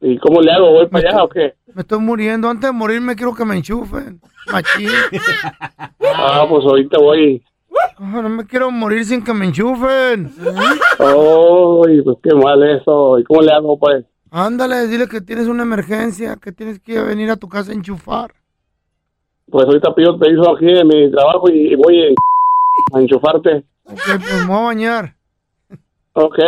[0.00, 0.70] ¿y cómo le hago?
[0.70, 1.54] ¿Voy para allá o qué?
[1.74, 2.48] Me estoy muriendo.
[2.48, 4.20] Antes de morirme quiero que me enchufen.
[4.52, 4.90] Machín.
[6.16, 7.42] Ah, pues ahorita voy.
[7.98, 10.32] Ah, no me quiero morir sin que me enchufen.
[11.00, 13.18] Ay, pues qué mal eso.
[13.18, 14.04] ¿Y cómo le hago, pues?
[14.44, 18.34] Ándale, dile que tienes una emergencia, que tienes que venir a tu casa a enchufar.
[19.48, 22.14] Pues ahorita pido permiso aquí en mi trabajo y, y voy en-
[22.92, 23.64] a enchufarte.
[23.84, 25.14] Ok, pues me voy a bañar.
[26.14, 26.38] Ok.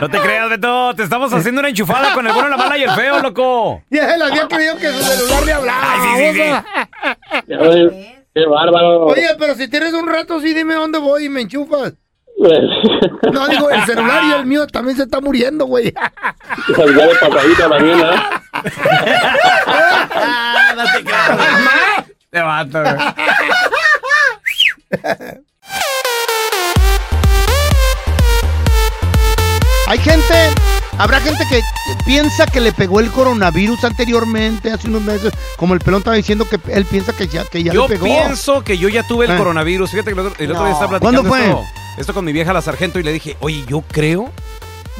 [0.00, 0.94] No te creas, Beto.
[0.94, 3.82] Te estamos haciendo una enchufada con el bueno, la mala y el feo, loco.
[3.90, 5.82] Y él había creído que su celular le hablaba.
[5.82, 7.42] Ay, sí, sí.
[7.48, 7.92] Ya ves,
[8.32, 9.06] Qué bárbaro.
[9.06, 11.94] Oye, pero si tienes un rato, sí dime dónde voy y me enchufas.
[13.32, 15.92] No, digo, el celular y el mío también se está muriendo, güey.
[16.74, 18.14] Salía de patadita también, ¿eh?
[20.76, 21.38] no te creas.
[22.30, 22.96] Te mato, güey.
[29.86, 30.34] Hay gente,
[31.02, 31.60] habrá gente que
[32.04, 36.46] piensa que le pegó el coronavirus anteriormente, hace unos meses, como el pelón estaba diciendo
[36.48, 38.04] que él piensa que ya, que ya Yo le pegó.
[38.04, 39.36] pienso que yo ya tuve el Eh.
[39.36, 39.90] coronavirus.
[39.90, 40.66] Fíjate que el otro, el otro No.
[40.66, 41.62] día estaba platicando ¿Cuándo fue?
[41.62, 44.30] Esto, esto con mi vieja la sargento y le dije, oye, yo creo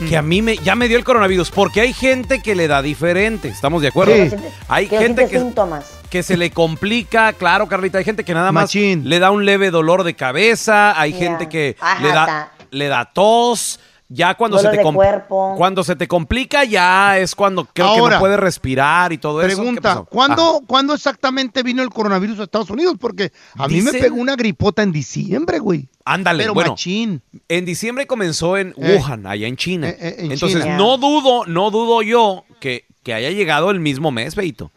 [0.09, 2.81] que a mí me, ya me dio el coronavirus porque hay gente que le da
[2.81, 3.49] diferente.
[3.49, 4.15] ¿Estamos de acuerdo?
[4.15, 4.35] Sí.
[4.69, 5.85] Hay Que gente que, síntomas.
[6.09, 7.99] que se le complica, claro, Carlita.
[7.99, 9.07] Hay gente que nada más Machín.
[9.07, 10.99] le da un leve dolor de cabeza.
[10.99, 12.53] Hay gente que Ajá, le da, ta.
[12.71, 13.79] le da tos.
[14.13, 15.55] Ya cuando Dolor se te de cuerpo.
[15.57, 19.49] cuando se te complica ya es cuando creo que no puedes respirar y todo eso.
[19.51, 20.05] ¿Qué Pregunta?
[20.11, 22.97] ¿cuándo, ¿cuándo exactamente vino el coronavirus a Estados Unidos?
[22.99, 25.89] Porque a mí me Dicen- pegó una gripota en diciembre, güey.
[26.05, 26.71] Ándale, Pero bueno.
[26.73, 27.23] machín.
[27.49, 28.97] En diciembre comenzó en Eh.
[28.99, 29.89] Wuhan, allá en China.
[29.91, 30.77] Eh, eh, en Entonces, China.
[30.77, 34.73] no dudo, no dudo yo que, que haya llegado el mismo mes, Beito.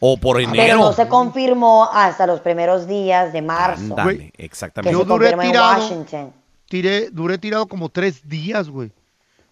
[0.00, 0.78] O por Pero enero.
[0.78, 3.82] no se confirmó hasta los primeros días de marzo.
[3.96, 4.90] Ándale, Que exactamente.
[4.94, 5.80] se Yo duré confirmó en tirado.
[5.80, 6.32] Washington.
[6.74, 8.90] Tiré, duré tirado como tres días, güey.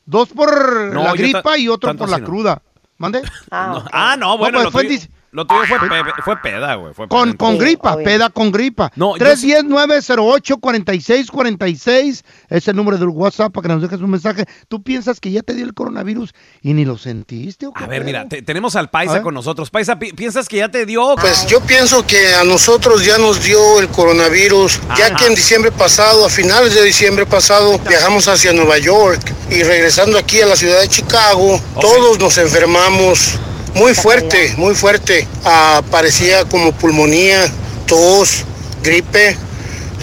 [0.04, 2.26] Dos por No, la gripa y otro por la no.
[2.26, 2.62] cruda.
[2.98, 3.22] ¿Mande?
[3.48, 6.74] Ah, Ah, no, bueno, pues lo, fue tuyo, dis- lo tuyo fue, pe- fue peda,
[6.76, 6.92] güey.
[6.94, 7.38] Fue Con, peda.
[7.38, 8.04] con gripa, obvio.
[8.04, 8.92] peda con gripa.
[8.96, 14.44] No, yo 310-908-4646 es el número del WhatsApp para que nos dejes un mensaje.
[14.68, 17.66] ¿Tú piensas que ya te dio el coronavirus y ni lo sentiste?
[17.66, 18.06] ¿o qué A ver, pedo?
[18.06, 19.70] mira, te- tenemos al Paisa con nosotros.
[19.70, 21.14] Paisa, pi- ¿piensas que ya te dio?
[21.16, 25.72] Pues yo pienso que a nosotros ya nos dio el coronavirus, ya que en diciembre
[25.72, 30.56] pasado, a finales de diciembre pasado, viajamos hacia Nueva York y regresando aquí a la
[30.56, 33.38] ciudad de Chicago, todos nos enfermamos
[33.74, 35.26] muy fuerte, muy fuerte.
[35.44, 37.50] Ah, parecía como pulmonía,
[37.86, 38.44] tos,
[38.82, 39.36] gripe.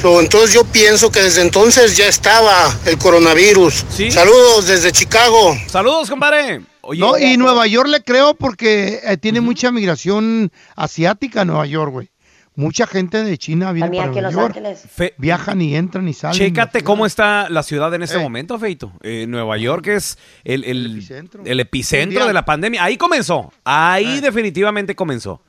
[0.02, 3.86] So, entonces yo pienso que desde entonces ya estaba el coronavirus.
[4.12, 5.58] Saludos desde Chicago.
[5.68, 6.62] Saludos, compadre.
[6.96, 12.10] no, y Nueva York le creo porque eh, tiene mucha migración asiática Nueva York, güey.
[12.60, 14.58] Mucha gente de China viene También para Nueva Los York.
[14.58, 15.14] Ángeles.
[15.18, 16.38] Viajan y entran y salen.
[16.38, 18.92] Chécate cómo está la ciudad en este momento, Feito.
[19.02, 21.02] Eh, Nueva York es el, el-
[21.46, 22.28] el epicentro, Mundial.
[22.28, 22.84] de la pandemia.
[22.84, 23.54] Ahí comenzó.
[23.64, 25.42] Ahí definitivamente comenzó.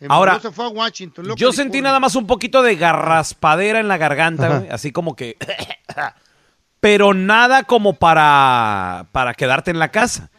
[0.00, 1.24] En Ahora, Manuel se fue a Washington.
[1.26, 1.64] luego yo California.
[1.72, 5.36] sentí nada más un poquito de garraspadera en la garganta, güey, así como que...
[6.80, 10.30] Pero nada como para, para quedarte en la casa.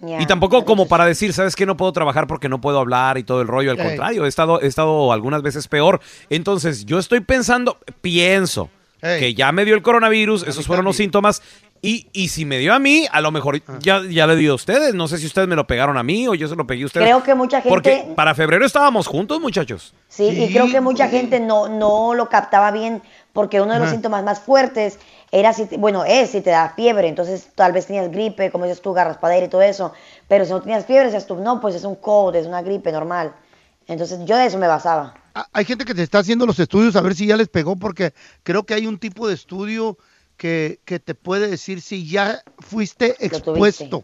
[0.00, 1.64] Y tampoco como para decir, ¿sabes qué?
[1.64, 3.70] No puedo trabajar porque no puedo hablar y todo el rollo.
[3.70, 6.00] Al contrario, he estado, he estado algunas veces peor.
[6.28, 8.68] Entonces, yo estoy pensando, pienso
[9.00, 11.42] que ya me dio el coronavirus, esos fueron los síntomas.
[11.82, 14.54] Y, y si me dio a mí, a lo mejor ya, ya le dio a
[14.56, 14.94] ustedes.
[14.94, 16.86] No sé si ustedes me lo pegaron a mí o yo se lo pegué a
[16.86, 17.06] ustedes.
[17.06, 19.94] Creo que mucha gente- Porque para febrero estábamos juntos, muchachos.
[20.08, 23.86] Sí, y creo que mucha gente no, no lo captaba bien porque uno de los
[23.88, 23.94] Ajá.
[23.94, 24.98] síntomas más fuertes
[25.38, 28.80] era si, bueno, es si te da fiebre, entonces tal vez tenías gripe, como dices
[28.80, 29.92] tú, garraspadera y todo eso,
[30.28, 32.90] pero si no tenías fiebre, decías tú, no, pues es un cold, es una gripe
[32.92, 33.34] normal.
[33.86, 35.14] Entonces yo de eso me basaba.
[35.34, 37.76] Ah, Hay gente que te está haciendo los estudios a ver si ya les pegó,
[37.76, 39.98] porque creo que hay un tipo de estudio
[40.36, 44.02] que, que te puede decir si ya fuiste expuesto.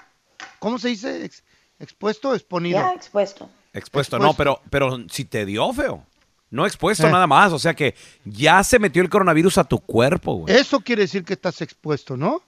[0.59, 1.25] ¿Cómo se dice?
[1.25, 1.43] Ex-
[1.79, 2.79] ¿Expuesto o exponido?
[2.81, 3.49] Ya, expuesto.
[3.73, 4.19] Expuesto, Expuesto.
[4.19, 6.07] no, pero, pero si te dio feo.
[6.53, 7.11] No expuesto Eh.
[7.11, 7.53] nada más.
[7.53, 10.55] O sea que ya se metió el coronavirus a tu cuerpo, güey.
[10.55, 12.43] Eso quiere decir que estás expuesto, ¿no?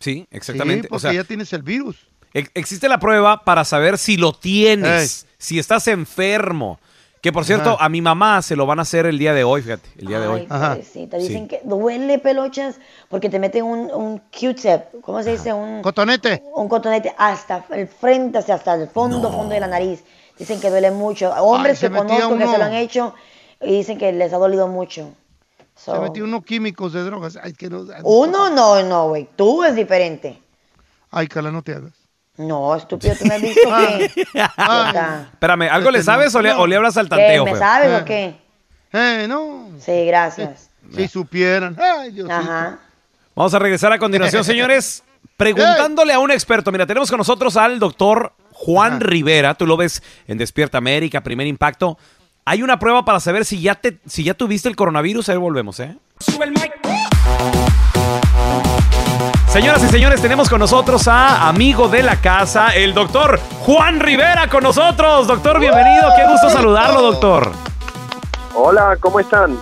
[0.00, 0.88] Sí, exactamente.
[0.88, 1.96] Sí, o sea, ya tienes el virus.
[2.32, 6.80] ex- existe la prueba para saber si lo tienes, si estás enfermo.
[7.20, 7.86] Que por cierto, Ajá.
[7.86, 10.20] a mi mamá se lo van a hacer el día de hoy, fíjate, el día
[10.20, 10.40] de hoy.
[10.50, 11.28] Ay, pobrecita, Sí.
[11.28, 12.76] Dicen que duele pelochas
[13.08, 15.50] porque te meten un, un Q-tip, ¿cómo se dice?
[15.54, 16.42] Un cotonete.
[16.54, 20.04] Un cotonete hasta el frente, hasta el fondo, fondo de la nariz.
[20.38, 21.30] Dicen que duele mucho.
[21.30, 23.14] Hombres se que conozco que se lo han hecho
[23.60, 25.12] y dicen que les ha dolido mucho.
[25.76, 27.36] So, Se metió unos químicos de drogas.
[27.42, 29.28] Ay, que no, Uno no, no, güey.
[29.36, 30.40] Tú es diferente.
[31.10, 31.92] Ay, Cala, no te hagas.
[32.36, 34.04] No, estúpido, tú me has visto que...
[35.32, 36.60] Espérame, ¿algo le Este, sabes o le, no.
[36.60, 37.10] o le hablas al ¿Qué?
[37.10, 37.60] tanteo, ¿Me feo?
[37.60, 38.36] sabes o qué?
[38.92, 39.68] Eh, no.
[39.78, 40.70] Sí, gracias.
[40.94, 41.76] Si supieran.
[41.80, 42.78] Ay, Dios Ajá.
[43.34, 45.02] Vamos a regresar a continuación, señores,
[45.36, 46.70] preguntándole a un experto.
[46.70, 49.54] Mira, tenemos con nosotros al doctor Juan Rivera.
[49.54, 51.98] Tú lo ves en Despierta América, Primer Impacto.
[52.46, 55.30] Hay una prueba para saber si ya te, si ya tuviste el coronavirus.
[55.30, 55.96] Ahí volvemos, ¿eh?
[59.48, 64.48] Señoras y señores, tenemos con nosotros a amigo de la casa, el doctor Juan Rivera
[64.50, 65.26] con nosotros.
[65.26, 66.02] Doctor, bienvenido.
[66.16, 67.50] Qué gusto saludarlo, doctor.
[68.54, 69.56] Hola, ¿cómo están?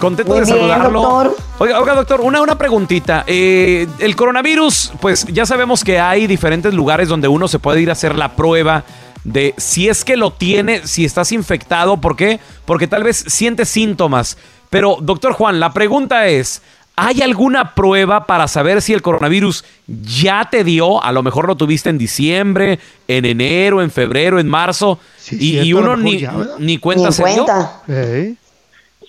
[0.00, 1.00] Contento Muy de bien, saludarlo.
[1.00, 1.36] doctor.
[1.58, 3.22] Oiga, oiga, doctor, una, una preguntita.
[3.28, 7.88] Eh, el coronavirus, pues ya sabemos que hay diferentes lugares donde uno se puede ir
[7.90, 8.82] a hacer la prueba
[9.26, 11.96] de si es que lo tiene, si estás infectado.
[12.00, 12.38] ¿Por qué?
[12.64, 14.38] Porque tal vez sientes síntomas.
[14.70, 16.62] Pero, doctor Juan, la pregunta es,
[16.94, 21.02] ¿hay alguna prueba para saber si el coronavirus ya te dio?
[21.02, 25.00] A lo mejor lo tuviste en diciembre, en enero, en febrero, en marzo.
[25.32, 26.24] y, y cierto, lo uno ni,
[26.58, 27.44] ni cuenta Ni se dio.
[27.44, 27.82] cuenta.
[27.88, 28.34] Eh.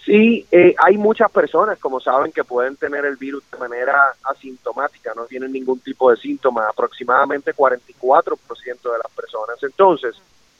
[0.08, 5.12] Sí, eh, hay muchas personas, como saben, que pueden tener el virus de manera asintomática,
[5.13, 9.62] no tienen ningún tipo de síntoma, aproximadamente 44% de las personas.
[9.62, 10.15] Entonces,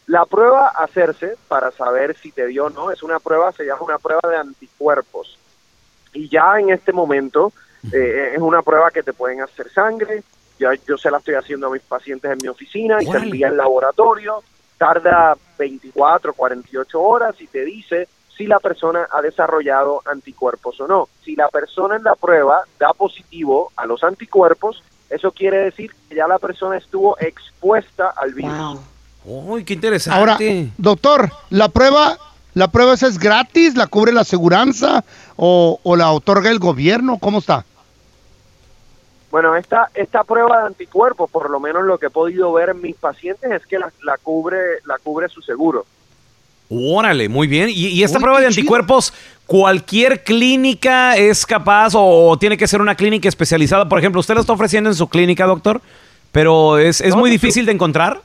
[0.07, 3.63] la prueba a hacerse para saber si te dio o no es una prueba, se
[3.63, 5.39] llama una prueba de anticuerpos.
[6.12, 7.53] Y ya en este momento
[7.93, 10.23] eh, es una prueba que te pueden hacer sangre,
[10.60, 13.47] ya yo se la estoy haciendo a mis pacientes en mi oficina y se envía
[13.47, 14.43] al laboratorio,
[14.77, 21.10] tarda 24, 48 horas y te dice si la persona ha desarrollado anticuerpos o no.
[21.26, 26.15] Si la persona en la prueba da positivo a los anticuerpos, eso quiere decir que
[26.15, 28.80] ya la persona estuvo expuesta al virus.
[29.26, 30.19] Uy, qué interesante.
[30.19, 30.38] Ahora,
[30.78, 32.17] doctor, la prueba,
[32.54, 35.04] la prueba esa es gratis, la cubre la aseguranza
[35.36, 37.65] o, o la otorga el gobierno, ¿cómo está?
[39.32, 42.82] Bueno, esta, esta prueba de anticuerpos, por lo menos lo que he podido ver en
[42.82, 45.86] mis pacientes, es que la, la cubre, la cubre su seguro.
[46.69, 47.69] Órale, muy bien.
[47.69, 49.13] ¿Y, y esta prueba de anticuerpos,
[49.45, 53.88] cualquier clínica es capaz o, tiene que ser una clínica especializada?
[53.88, 55.82] Por ejemplo, usted la está ofreciendo en su clínica, doctor,
[56.32, 58.21] pero es, es muy difícil de encontrar.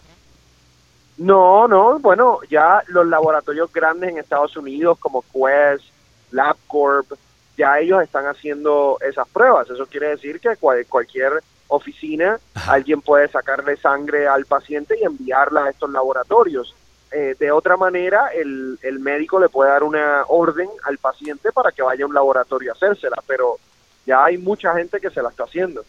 [1.19, 5.85] No, no, bueno, ya los laboratorios grandes en Estados Unidos como Quest,
[6.33, 7.13] LabCorp,
[7.57, 9.69] ya ellos están haciendo esas pruebas.
[9.71, 11.33] Eso quiere decir que cual- cualquier
[11.69, 16.75] oficina, alguien puede sacarle sangre al paciente y enviarla a estos laboratorios.
[17.15, 21.71] Eh, de otra manera, el, el médico le puede dar una orden al paciente para
[21.71, 23.59] que vaya a un laboratorio a hacérsela, pero
[24.07, 25.85] ya hay mucha gente que se la está haciendo.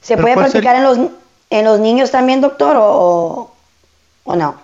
[0.00, 0.98] ¿Se puede practicar en los,
[1.50, 3.54] en los niños también, doctor, o,
[4.24, 4.60] o no?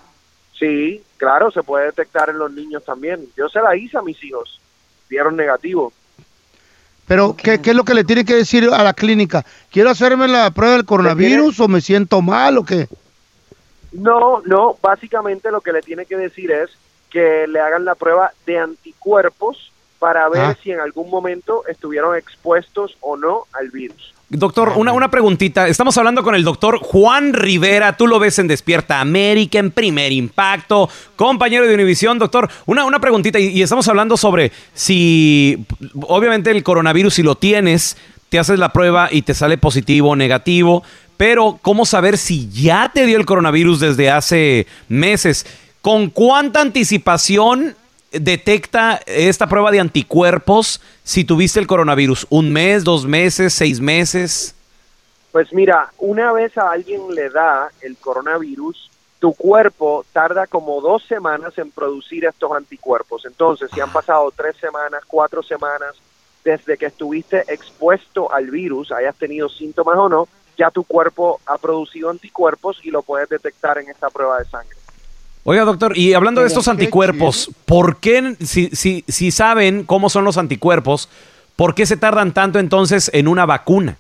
[0.59, 3.27] Sí, claro, se puede detectar en los niños también.
[3.37, 4.61] Yo se la hice a mis hijos,
[5.09, 5.93] dieron negativo.
[7.07, 9.45] Pero, ¿qué, qué es lo que le tiene que decir a la clínica?
[9.71, 12.89] ¿Quiero hacerme la prueba del coronavirus o me siento mal o qué?
[13.93, 16.71] No, no, básicamente lo que le tiene que decir es
[17.11, 20.57] que le hagan la prueba de anticuerpos para ver Ah.
[20.63, 24.13] si en algún momento estuvieron expuestos o no al virus.
[24.29, 25.69] Doctor, una, una preguntita.
[25.69, 27.97] Estamos hablando con el doctor Juan Rivera.
[27.99, 32.19] Tú lo ves en Despierta América, en Primer Impacto, compañero de Univisión.
[32.19, 33.39] Doctor, una, una preguntita.
[33.39, 35.67] Y, y estamos hablando sobre si,
[36.01, 37.97] obviamente, el coronavirus, si lo tienes,
[38.31, 40.83] te haces la prueba y te sale positivo o negativo.
[41.25, 45.47] Pero, ¿cómo saber si ya te dio el coronavirus desde hace meses?
[45.81, 47.77] ¿Con cuánta anticipación
[48.11, 52.27] detecta esta prueba de anticuerpos si tuviste el coronavirus?
[52.29, 54.57] ¿Un mes, dos meses, seis meses?
[55.31, 61.05] Pues mira, una vez a alguien le da el coronavirus, tu cuerpo tarda como dos
[61.05, 63.27] semanas en producir estos anticuerpos.
[63.27, 65.95] Entonces, si han pasado tres semanas, cuatro semanas,
[66.43, 71.59] desde que estuviste expuesto al virus, hayas tenido síntomas o no, ya tu cuerpo ha
[71.59, 74.77] producido anticuerpos y lo puedes detectar en esta prueba de sangre.
[75.45, 80.25] Oiga, doctor, y hablando de estos anticuerpos, ¿por qué, si, si, si saben cómo son
[80.25, 81.09] los anticuerpos,
[81.57, 83.97] por qué se tardan tanto entonces en una vacuna?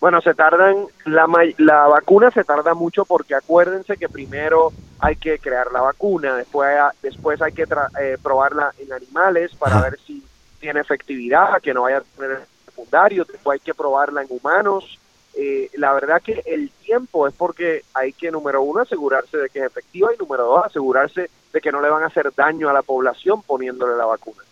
[0.00, 5.38] Bueno, se tardan, la, la vacuna se tarda mucho porque acuérdense que primero hay que
[5.38, 6.68] crear la vacuna, después,
[7.02, 10.24] después hay que tra- eh, probarla en animales para ver si
[10.58, 12.40] tiene efectividad, que no vaya a tener
[12.82, 14.98] secundario, después hay que probarla en humanos.
[15.34, 19.60] Eh, la verdad que el tiempo es porque hay que, número uno, asegurarse de que
[19.60, 22.72] es efectiva y número dos, asegurarse de que no le van a hacer daño a
[22.72, 24.42] la población poniéndole la vacuna.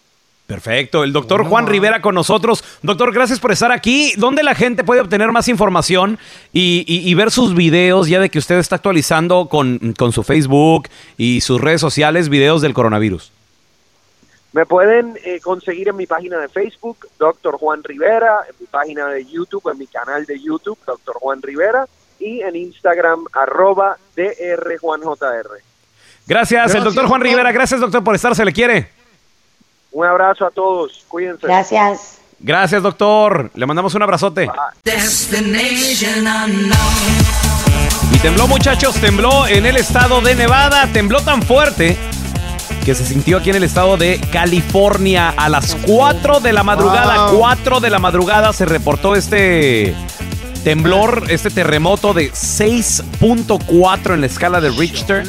[0.46, 2.64] Perfecto, el doctor Juan Rivera con nosotros.
[2.82, 4.14] Doctor, gracias por estar aquí.
[4.16, 6.18] ¿Dónde la gente puede obtener más información
[6.52, 10.24] y, y- y ver sus videos ya de que usted está actualizando con, con su
[10.24, 13.30] Facebook y sus redes sociales videos del coronavirus?
[14.52, 17.56] Me pueden eh, conseguir en mi página de Facebook, Dr.
[17.56, 21.14] Juan Rivera, en mi página de YouTube, en mi canal de YouTube, Dr.
[21.20, 21.86] Juan Rivera,
[22.18, 25.62] y en Instagram, arroba drjuanjr.
[26.26, 27.52] Gracias, el doctor Juan Rivera.
[27.52, 28.34] Gracias, doctor, por estar.
[28.34, 28.90] Se le quiere.
[29.92, 31.46] Un abrazo a todos, cuídense.
[31.46, 32.18] Gracias.
[32.40, 33.50] Gracias, doctor.
[33.54, 34.50] Le mandamos un abrazote.
[38.12, 40.88] Y tembló, muchachos, tembló en el estado de Nevada.
[40.92, 41.96] Tembló tan fuerte
[42.84, 47.26] que se sintió aquí en el estado de California a las 4 de la madrugada.
[47.26, 47.38] Wow.
[47.38, 49.94] 4 de la madrugada se reportó este
[50.64, 55.26] temblor, este terremoto de 6.4 en la escala de Richter.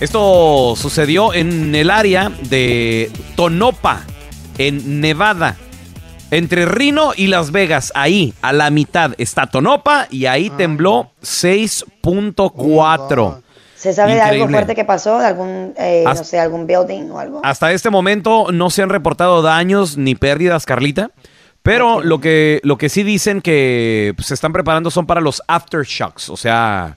[0.00, 4.02] Esto sucedió en el área de Tonopa,
[4.58, 5.56] en Nevada.
[6.30, 13.42] Entre Reno y Las Vegas, ahí a la mitad está Tonopa y ahí tembló 6.4.
[13.82, 15.18] ¿Se sabe de algo fuerte que pasó?
[15.18, 17.40] ¿De algún, eh, no Hasta- sé, algún building o algo?
[17.42, 21.10] Hasta este momento no se han reportado daños ni pérdidas, Carlita.
[21.64, 25.42] Pero lo que, lo que sí dicen que pues, se están preparando son para los
[25.48, 26.96] aftershocks, o sea,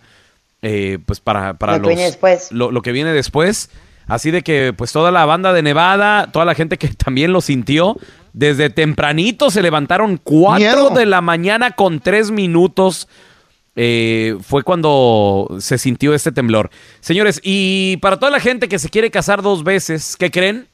[0.62, 2.52] eh, pues para, para Lo que los, viene después.
[2.52, 3.72] Lo, lo que viene después.
[4.08, 7.42] Así de que pues toda la banda de Nevada, toda la gente que también lo
[7.42, 7.98] sintió,
[8.34, 10.90] desde tempranito se levantaron 4 Miedo.
[10.92, 13.08] de la mañana con 3 minutos.
[13.76, 16.70] Eh, fue cuando se sintió este temblor.
[17.02, 20.68] Señores, y para toda la gente que se quiere casar dos veces, ¿qué creen?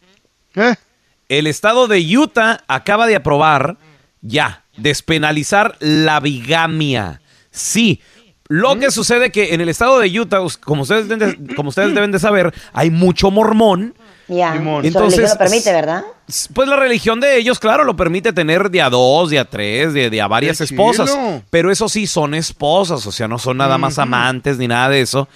[1.30, 3.78] El estado de Utah acaba de aprobar
[4.22, 7.22] ya despenalizar la bigamia.
[7.50, 8.02] Sí.
[8.48, 11.96] Lo que sucede que en el estado de Utah, como ustedes deben de, como ustedes
[11.96, 13.96] deben de saber, hay mucho mormón.
[14.28, 16.04] Ya, Entonces, lo permite, ¿verdad?
[16.54, 19.94] Pues la religión de ellos, claro, lo permite tener de a dos, de a tres,
[19.94, 21.12] de, de a varias ¡Qué esposas.
[21.12, 21.41] chilo!
[21.50, 25.02] Pero eso sí, son esposas, o sea, no son nada más amantes ni nada de
[25.02, 25.28] eso.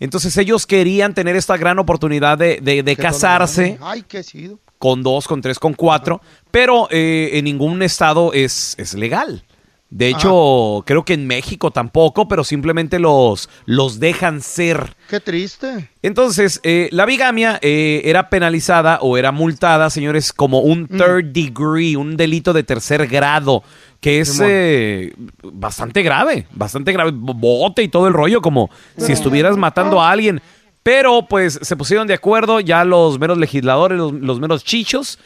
[0.00, 4.58] Entonces ellos querían tener esta gran oportunidad de, de- de casarse Ay, qué chido.
[4.78, 6.20] con dos, con tres, con cuatro,
[6.52, 9.44] pero eh, en ningún estado es, es legal.
[9.90, 14.94] De hecho, creo que en México tampoco, pero simplemente los, los dejan ser.
[15.08, 15.88] Qué triste.
[16.02, 20.96] Entonces, eh, la bigamia eh, era penalizada o era multada, señores, como un Mm.
[20.98, 23.62] third degree, un delito de tercer grado,
[24.00, 29.12] que es eh, bastante grave, bastante grave, bo- bote y todo el rollo, como si
[29.12, 30.42] estuvieras matando a alguien.
[30.82, 35.18] Pero pues se pusieron de acuerdo ya los meros legisladores, los, los meros chichos,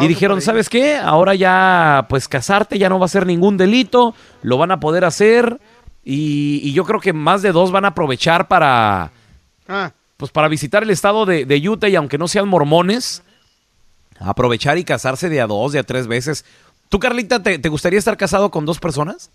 [0.00, 0.96] y dijeron, ¿sabes qué?
[0.96, 5.04] Ahora ya, pues casarte ya no va a ser ningún delito, lo van a poder
[5.04, 5.60] hacer,
[6.04, 9.10] y, y yo creo que más de dos van a aprovechar para
[9.68, 13.22] Ah, pues para visitar el estado de, de Utah y aunque no sean mormones,
[14.18, 16.44] aprovechar y casarse de a dos, de a tres veces.
[16.88, 19.30] ¿Tú, Carlita, te, te gustaría estar casado con dos personas?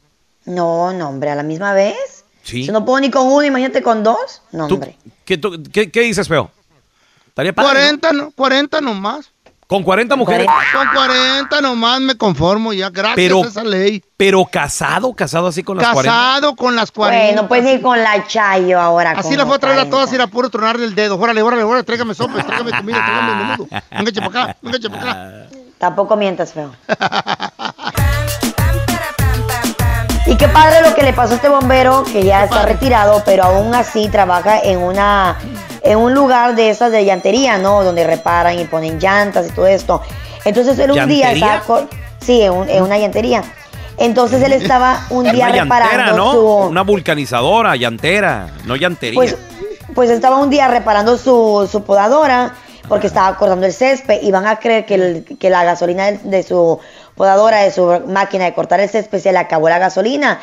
[0.46, 2.26] No, no, hombre, a la misma vez.
[2.42, 2.66] Sí.
[2.66, 4.42] Si no puedo ni con uno, imagínate con dos.
[4.52, 4.98] No, hombre.
[5.24, 6.52] ¿Qué, tú- qué- qué dices, feo?
[7.28, 9.32] ¿Estaría padre, 40, no, 40 nomás.
[9.74, 10.46] Con 40 mujeres.
[10.72, 14.04] Con 40 nomás me conformo ya, gracias Pero- a esa ley.
[14.16, 16.12] Pero casado, casado así con las 40.
[16.16, 17.26] Casado con las 40.
[17.34, 19.16] Bueno, pues ni con la Chayo ahora.
[19.18, 19.90] Así la fue a traer a 40.
[19.98, 21.18] todas y era puro tronarle el dedo.
[21.20, 23.68] Órale, órale, órale, tráigame sopes, tráigame comida, tráigame menudo.
[23.90, 25.48] Véngase para acá, véngase para acá.
[25.80, 26.70] Tampoco mientas, feo.
[30.26, 33.44] Y qué padre lo que le pasó a este bombero que ya está retirado, pero
[33.44, 35.36] aún así trabaja en una
[35.84, 37.84] en un lugar de esas de llantería, ¿no?
[37.84, 40.02] Donde reparan y ponen llantas y todo esto.
[40.46, 41.90] Entonces él un día estaba con-
[42.22, 43.44] sí, en, un- en una llantería.
[43.98, 46.32] Entonces él estaba un día Una llantera, reparando ¿no?
[46.32, 49.16] su Una vulcanizadora, llantera, no llantería.
[49.16, 49.36] pues,
[49.94, 52.56] pues estaba un día reparando su, su podadora
[52.90, 56.18] porque estaba cortando el césped y van a creer que, el- que la gasolina de,
[56.24, 56.80] de su
[57.16, 60.42] podadora, de su máquina de cortar el césped, se le acabó la gasolina.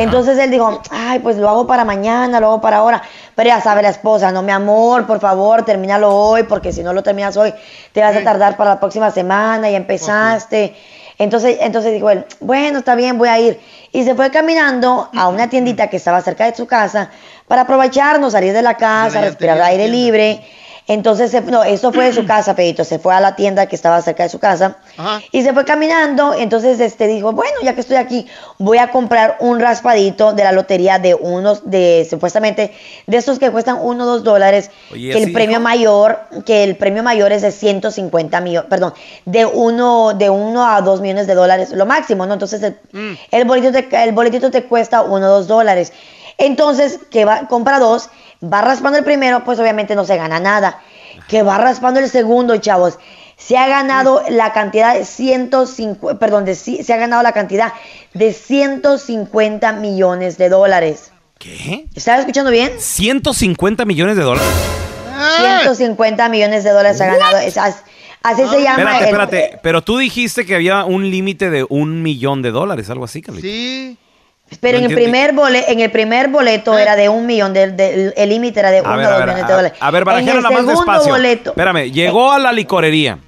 [0.00, 3.02] Entonces él dijo, ay, pues lo hago para mañana, lo hago para ahora.
[3.34, 6.94] Pero ya sabe la esposa, no, mi amor, por favor, termínalo hoy, porque si no
[6.94, 7.52] lo terminas hoy,
[7.92, 10.74] te vas a tardar para la próxima semana, ya empezaste.
[11.18, 13.60] Entonces, entonces dijo él, bueno, está bien, voy a ir.
[13.92, 17.10] Y se fue caminando a una tiendita que estaba cerca de su casa
[17.46, 20.40] para aprovecharnos, salir de la casa, respirar aire libre.
[20.90, 22.82] Entonces, se- no, eso fue de su casa, Pedito.
[22.82, 24.76] Se fue a la tienda que estaba cerca de su casa
[25.30, 26.34] y se fue caminando.
[26.34, 28.26] Entonces, este dijo, bueno, ya que estoy aquí,
[28.58, 32.72] voy a comprar un raspadito de la lotería de unos, de supuestamente,
[33.06, 34.70] de esos que cuestan uno o dos dólares.
[34.92, 38.92] Oye, que el ¿así premio mayor, que el premio mayor es de 150 millones, perdón,
[39.26, 42.34] de uno, de uno a dos millones de dólares, lo máximo, ¿no?
[42.34, 43.12] Entonces, el, Mm.
[43.30, 45.92] el boletito te, el boletito te cuesta uno o dos dólares.
[46.38, 48.08] Entonces, que va, compra dos,
[48.42, 50.80] va raspando el primero, pues obviamente no se gana nada.
[51.28, 52.98] Que va raspando el segundo, chavos.
[53.36, 57.72] Se ha ganado la cantidad de 150, perdón, de, se ha ganado la cantidad
[58.12, 61.10] de 150 millones de dólares.
[61.38, 61.86] ¿Qué?
[61.94, 62.72] ¿Estás escuchando bien?
[62.78, 64.52] 150 millones de dólares.
[65.38, 67.38] 150 millones de dólares se ha ganado.
[67.38, 67.82] Es- as-
[68.22, 68.82] así se llama.
[68.82, 69.58] Espérate, el- espérate.
[69.62, 73.46] Pero tú dijiste que había un límite de un millón de dólares, algo así, Carlita.
[73.46, 73.96] Sí.
[74.60, 78.12] Pero en el, primer bole- en el primer boleto era de un millón, de, de-
[78.16, 79.78] el límite era de A uno ver, o dos millones de dólares.
[79.80, 81.12] a ver, en barajéala más segundo despacio.
[81.12, 81.50] boleto.
[81.50, 83.18] Espérame, llegó a la licorería.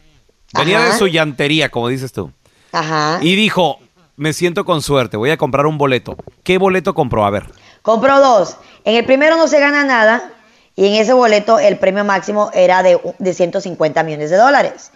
[0.55, 0.93] Venía Ajá.
[0.93, 2.31] de su llantería, como dices tú.
[2.73, 3.19] Ajá.
[3.23, 3.79] Y dijo,
[4.17, 6.17] me siento con suerte, voy a comprar un boleto.
[6.43, 7.25] ¿Qué boleto compró?
[7.25, 7.45] A ver.
[7.83, 8.57] Compró dos.
[8.85, 10.31] En el primero no se gana nada.
[10.75, 14.91] Y en ese boleto el premio máximo era de, de 150 millones de dólares.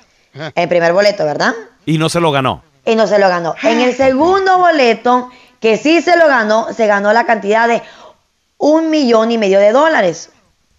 [0.54, 1.54] El primer boleto, ¿verdad?
[1.86, 2.62] Y no se lo ganó.
[2.84, 3.54] y no se lo ganó.
[3.62, 5.30] En el segundo boleto,
[5.66, 7.82] que sí se lo ganó, se ganó la cantidad de
[8.56, 10.30] un millón y medio de dólares.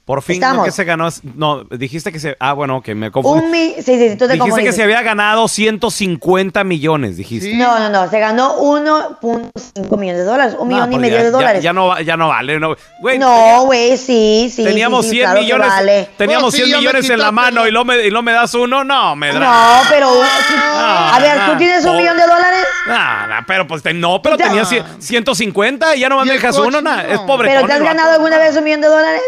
[0.08, 0.60] Por fin, Estamos.
[0.60, 1.10] ¿no que se ganó?
[1.36, 2.38] No, dijiste que se...
[2.40, 3.44] Ah, bueno, que me confundí.
[3.44, 7.54] Un mi, sí, sí, tú te Dijiste que se había ganado 150 millones, dijiste.
[7.56, 11.18] No, no, no, se ganó 1.5 millones de dólares, un No, millón y pues medio
[11.18, 11.62] ya- de ya- dólares.
[11.64, 12.58] Ya, no, va- ya no vale.
[12.58, 14.64] No, Güey, no, güey, sí, sí.
[14.64, 16.10] teníamos sí, sí, 100 claro millones, vale.
[16.18, 18.86] teníamos 100 millones en la mano y lo me, y lo me das uno.
[18.86, 19.40] No, me da.
[19.40, 20.10] No, pero.
[20.10, 22.66] a ver, ¿tú no, tienes un millón de dólares?
[22.88, 26.58] Nah, pero pues te- no, pero Te- tenía cien- 150 y ya no me dejas
[26.58, 27.50] uno, nah, es pobre.
[27.50, 29.22] ¿Pero te has ganado alguna vez un millón de dólares?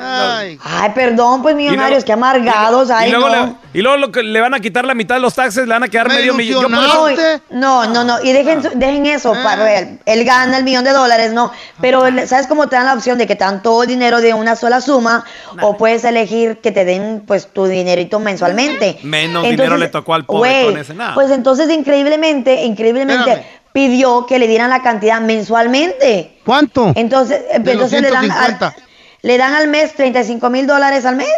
[0.00, 0.58] Ay.
[0.62, 2.90] Ay, perdón, pues millonarios, qué amargados.
[2.90, 3.46] Ay, y luego, no.
[3.46, 5.72] le, y luego lo que le van a quitar la mitad de los taxes, le
[5.74, 6.70] van a quedar medio millón.
[6.70, 7.08] No,
[7.50, 10.92] no, no, no, y dejen, su- dejen eso, para ver, él gana el millón de
[10.92, 11.50] dólares, no,
[11.80, 14.20] pero él- ¿sabes cómo te dan la opción de que te dan todo el dinero
[14.20, 15.24] de una sola suma
[15.60, 18.98] o puedes elegir que te den pues tu dinerito mensualmente?
[19.02, 20.94] Menos Entonces, dinero le tocó al pobre con ese.
[21.14, 26.38] Pues entonces increíblemente, increíblemente pidió que le dieran la cantidad mensualmente.
[26.44, 26.92] ¿Cuánto?
[26.94, 28.85] Entonces, De entonces le dan, al, 150.
[29.26, 31.28] Le dan al mes 35 mil dólares al mes.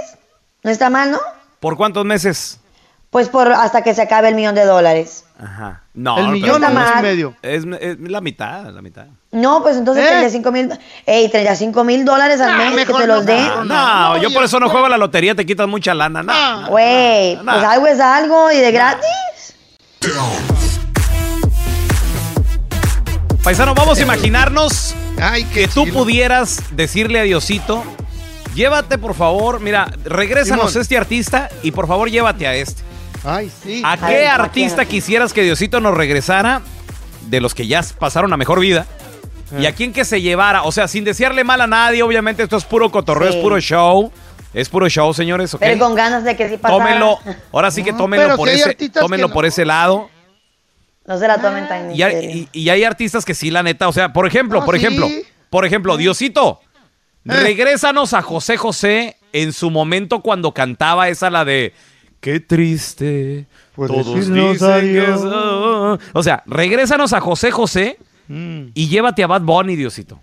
[0.63, 1.19] No está mal, ¿no?
[1.59, 2.61] ¿Por cuántos meses?
[3.09, 5.25] Pues por hasta que se acabe el millón de dólares.
[5.43, 5.85] Ajá.
[5.95, 7.35] No, El millón no es- medio.
[7.41, 9.07] Es, es la mitad, la mitad.
[9.33, 10.09] No, pues entonces ¿Eh?
[10.09, 10.79] 35 mil.
[11.07, 13.69] Ey, 35 mil dólares al mes que te los no, den.
[13.69, 16.23] No, yo por eso no juego a la lotería, te quitas mucha lana.
[16.23, 16.69] No.
[16.69, 17.45] Güey, no.
[17.45, 19.57] pues algo es algo y de gratis.
[23.43, 25.95] Paisano, vamos a imaginarnos Ay, qué que tú chilo.
[25.99, 27.83] pudieras decirle a Diosito,
[28.55, 30.83] llévate por favor, mira, regrésanos Simón.
[30.83, 32.83] este artista y por favor llévate a este.
[33.25, 33.83] Ay, sí.
[33.85, 34.29] ¿A Ay, qué imagínate.
[34.29, 36.63] artista quisieras que Diosito nos regresara
[37.23, 38.87] de los que ya pasaron a mejor vida?
[39.59, 39.69] ¿Y Eh.
[39.69, 40.63] a quién que se llevara?
[40.63, 43.39] O sea, sin desearle mal a nadie, obviamente esto es puro cotorreo, Sí.
[43.39, 44.13] es puro show.
[44.55, 45.61] Es puro show, señores, ¿ok?
[45.61, 46.79] Pero con ganas de que sí pasara.
[46.83, 47.19] Tómenlo,
[47.53, 50.09] ahora sí que No, tómenlo por si ese, tómenlo que por ese lado.
[51.09, 53.63] No se la tomen tan en Y hay, y- y hay artistas que sí, la
[53.65, 54.85] neta, o sea, por ejemplo, Ah, por sí.
[54.85, 55.09] ejemplo,
[55.51, 56.61] por ejemplo, Diosito,
[57.27, 57.33] Eh.
[57.33, 61.73] regrésanos a José José en su momento cuando cantaba esa la de
[62.21, 63.47] Qué triste.
[63.77, 65.99] Todos dicen que ah".
[66.13, 67.97] O sea, regrésanos a José José
[68.27, 68.71] Mm.
[68.75, 70.21] y llévate a Bad Bunny, Diosito.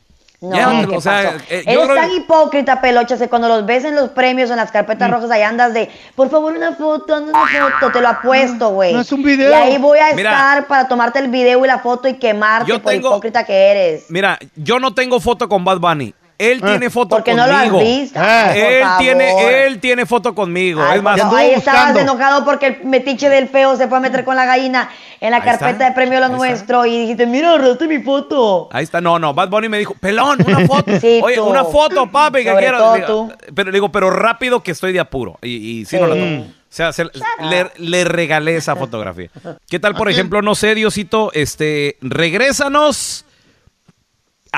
[0.49, 1.45] No, Llévatelo, ¿qué o sea, pasó?
[1.49, 4.57] eh, yo Eres creo- tan hipócrita, pelocha, que cuando los ves en los premios, en
[4.57, 8.07] las carpetas rojas, ahí andas de, por favor, una foto, anda una foto, te lo
[8.09, 8.93] apuesto, güey.
[8.93, 9.49] No es un video.
[9.49, 10.31] Y ahí voy a Mira.
[10.31, 13.53] estar para tomarte el video y la foto y quemarte Yo por tengo- hipócrita que
[13.53, 14.05] eres.
[14.09, 16.13] Mira, yo no tengo foto con Bad Bunny.
[16.37, 17.79] Él tiene foto Porque no lo has conmigo.
[17.79, 18.19] visto.
[18.21, 18.97] Ah, él favor.
[18.99, 20.81] tiene, él tiene foto conmigo.
[20.83, 24.01] Ay, es más, no, ahí estabas enojado porque el metiche del feo se fue a
[24.01, 24.89] meter con la gallina
[25.21, 26.37] en la Ahí carpeta está, de premio Lo ahí está.
[26.45, 28.67] Nuestro y dijiste, mira, agarraste mi foto.
[28.73, 30.99] Ahí está, no, no, Bad Bunny me dijo, pelón, una foto.
[30.99, 31.45] Sí, Oye, tú.
[31.45, 32.77] una foto, papi, que Sobre quiero.
[32.79, 35.39] todo digo, Pero le digo, pero rápido que estoy de apuro.
[35.41, 36.41] Y, y sí, no la tomo.
[36.41, 39.29] O sea, se- le, le regalé esa fotografía.
[39.69, 43.24] ¿Qué tal, por ejemplo, no sé, Diosito, este, regrésanos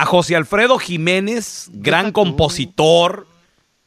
[0.02, 3.28] a José Alfredo Jiménez, gran compositor.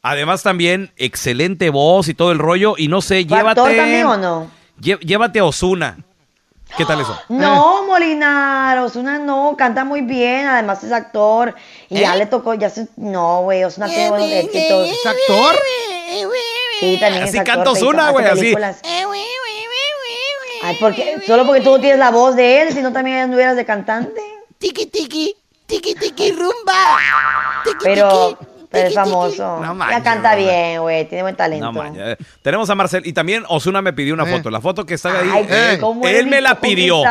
[0.01, 2.75] Además también excelente voz y todo el rollo.
[2.77, 3.61] Y no sé, ¿Fue llévate...
[3.61, 4.51] actor también o no?
[4.79, 5.97] Llévate a Osuna.
[6.77, 7.17] ¿Qué tal eso?
[7.29, 11.53] No, Molinar, Osuna no, canta muy bien, además es actor
[11.89, 12.01] y ¿Eh?
[12.01, 14.87] ya le tocó, ya se, no, güey, Osuna tiene buenos éxitos.
[14.87, 15.55] ¿Es actor?
[16.79, 17.55] Sí, también Así es actor.
[17.55, 18.55] canta te hizo- Ozuna, hace güey, así.
[20.63, 23.55] Ay, porque, solo porque tú no tienes la voz de él, si no también anduvieras
[23.55, 24.21] de cantante.
[24.57, 25.35] Tiki tiki,
[25.71, 26.97] tiki tiki rumba.
[27.63, 29.59] Tiki, Pero, tiki, pero es famoso.
[29.61, 31.71] No manches, canta bien, güey, tiene buen talento.
[31.71, 31.83] No.
[31.95, 34.49] Eh, Tenemos a Marcel y también Osuna me pidió una foto.
[34.49, 35.29] La foto que está ahí.
[35.33, 37.03] Ay, él cómo él eres me la pidió.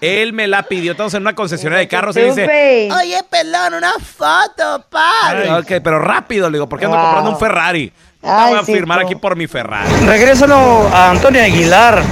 [0.00, 0.92] Él me la pidió.
[0.92, 2.88] Estamos en una concesionaria de carros y dice.
[2.92, 5.52] Oye, pelón, una foto, padre.
[5.52, 7.04] Ok, pero rápido, le digo, porque ando Wow.
[7.04, 7.92] comprando un Ferrari.
[8.26, 9.88] Ay, voy a sí, firmar aquí por mi Ferrari.
[10.06, 12.02] Regrésalo a Antonio Aguilar,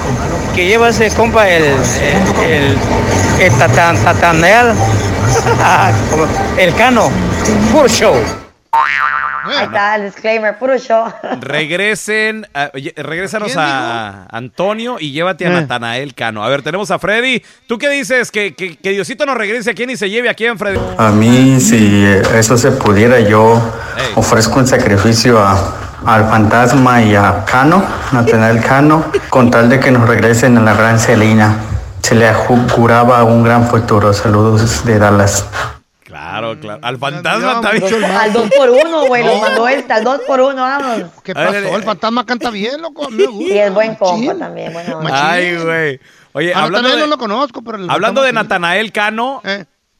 [0.54, 2.78] que lleva ese compa el, el,
[3.40, 4.74] el tatan, tatanel,
[6.58, 7.10] el cano,
[7.72, 8.14] puro show.
[9.44, 11.12] Ahí está el disclaimer, puro show.
[11.40, 15.52] Regresen, a- oye, regrésanos a Antonio y llévate a Eh.
[15.52, 16.44] Natanael Cano.
[16.44, 17.42] A ver, tenemos a Freddy.
[17.66, 18.30] ¿Tú qué dices?
[18.30, 20.78] Que, que, que Diosito nos regrese a quién y se lleve a quién, Freddy.
[20.96, 22.04] A mí, si
[22.34, 23.60] eso se pudiera, yo
[24.14, 29.90] ofrezco un sacrificio a- al fantasma y a Cano, Natanael Cano, con tal de que
[29.90, 31.56] nos regresen a la gran Celina.
[32.02, 34.12] Se le juraba un gran futuro.
[34.12, 35.46] Saludos de Dallas.
[36.04, 36.80] Claro, claro.
[36.82, 38.04] Al fantasma también.
[38.04, 41.02] Al 2 por 1 güey, lo mandó este, al 2 por 1 vamos.
[41.22, 41.56] ¿Qué pasó?
[41.56, 43.08] El fantasma canta bien, loco.
[43.10, 45.00] Sí, es buen compa también, bueno.
[45.10, 46.00] Ay, güey.
[46.34, 48.32] Oye, hablando Natanael de, no lo conozco, pero hablando de.
[48.32, 49.42] Natanael Cano,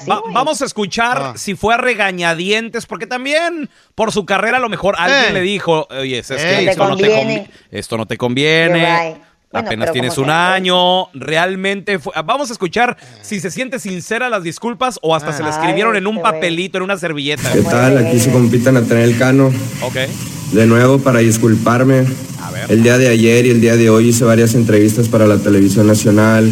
[0.00, 0.34] Sí, Va- güey.
[0.34, 4.94] vamos a escuchar si fue a regañadientes, porque también por su carrera a lo mejor
[4.98, 5.32] alguien Eh.
[5.32, 7.50] le dijo, oye, es que No esto, te no te conviene.
[7.70, 9.16] esto no te conviene.
[9.56, 14.28] Bueno, Apenas tienes un sea, año, realmente fue- Vamos a escuchar si se siente sincera
[14.28, 17.52] las disculpas o hasta se la escribieron en un este papelito, en una servilleta.
[17.52, 17.98] ¿Qué tal?
[17.98, 19.52] Aquí su compita Natanael Cano.
[19.82, 19.96] Ok.
[20.52, 22.04] De nuevo para disculparme.
[22.68, 25.86] El día de ayer y el día de hoy hice varias entrevistas para la televisión
[25.86, 26.50] nacional,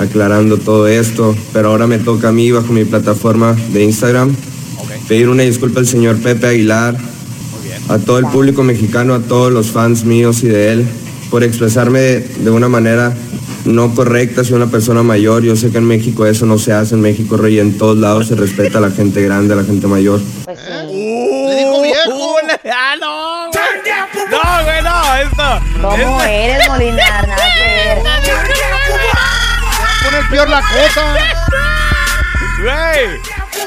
[0.00, 4.34] aclarando todo esto, pero ahora me toca a mí bajo mi plataforma de Instagram
[5.08, 6.96] pedir una disculpa al señor Pepe Aguilar,
[7.88, 10.86] a todo el público mexicano, a todos los fans míos y de él,
[11.32, 13.10] por expresarme de, una manera
[13.64, 15.42] no correcta hacia una persona mayor.
[15.42, 18.28] Yo sé que en México eso no se hace, en México, Rey, en todos lados
[18.28, 20.20] se respeta a la gente grande, a la gente mayor.
[20.44, 22.36] Pues Le dijo viejo.
[22.70, 23.46] ¡Ah, no!
[23.46, 25.64] No, güey, no, esto.
[25.80, 27.26] ¿Cómo esto- eres, Molinar?
[27.28, 28.02] Nada que.
[30.04, 31.16] Pone peor la cosa.
[32.62, 33.20] Güey.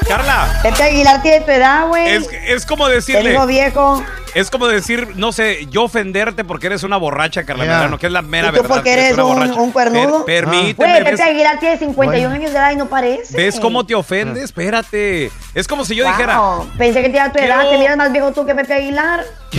[0.06, 0.60] Carla.
[0.62, 2.10] Pepe Aguilar tiene tu edad, güey.
[2.14, 3.30] Es, es como Te decirle.
[3.30, 4.04] digo viejo.
[4.36, 7.64] Es como decir, no sé, yo ofenderte porque eres una borracha, Carla.
[7.64, 8.68] Medrano, que es la mera ¿Y tú verdad.
[8.68, 10.24] porque que eres una un, un cuernudo?
[10.26, 13.34] Per- permíteme, Güey, Pepe ¿ves, Aguilar tiene 51 años de edad y no parece.
[13.36, 14.42] ves cómo te ofende?
[14.42, 15.30] Espérate.
[15.54, 16.40] Es como si yo Wow, dijera,
[16.76, 19.24] Pensé que tenía tu edad, Quiero- te miras más viejo tú que Pepe Aguilar.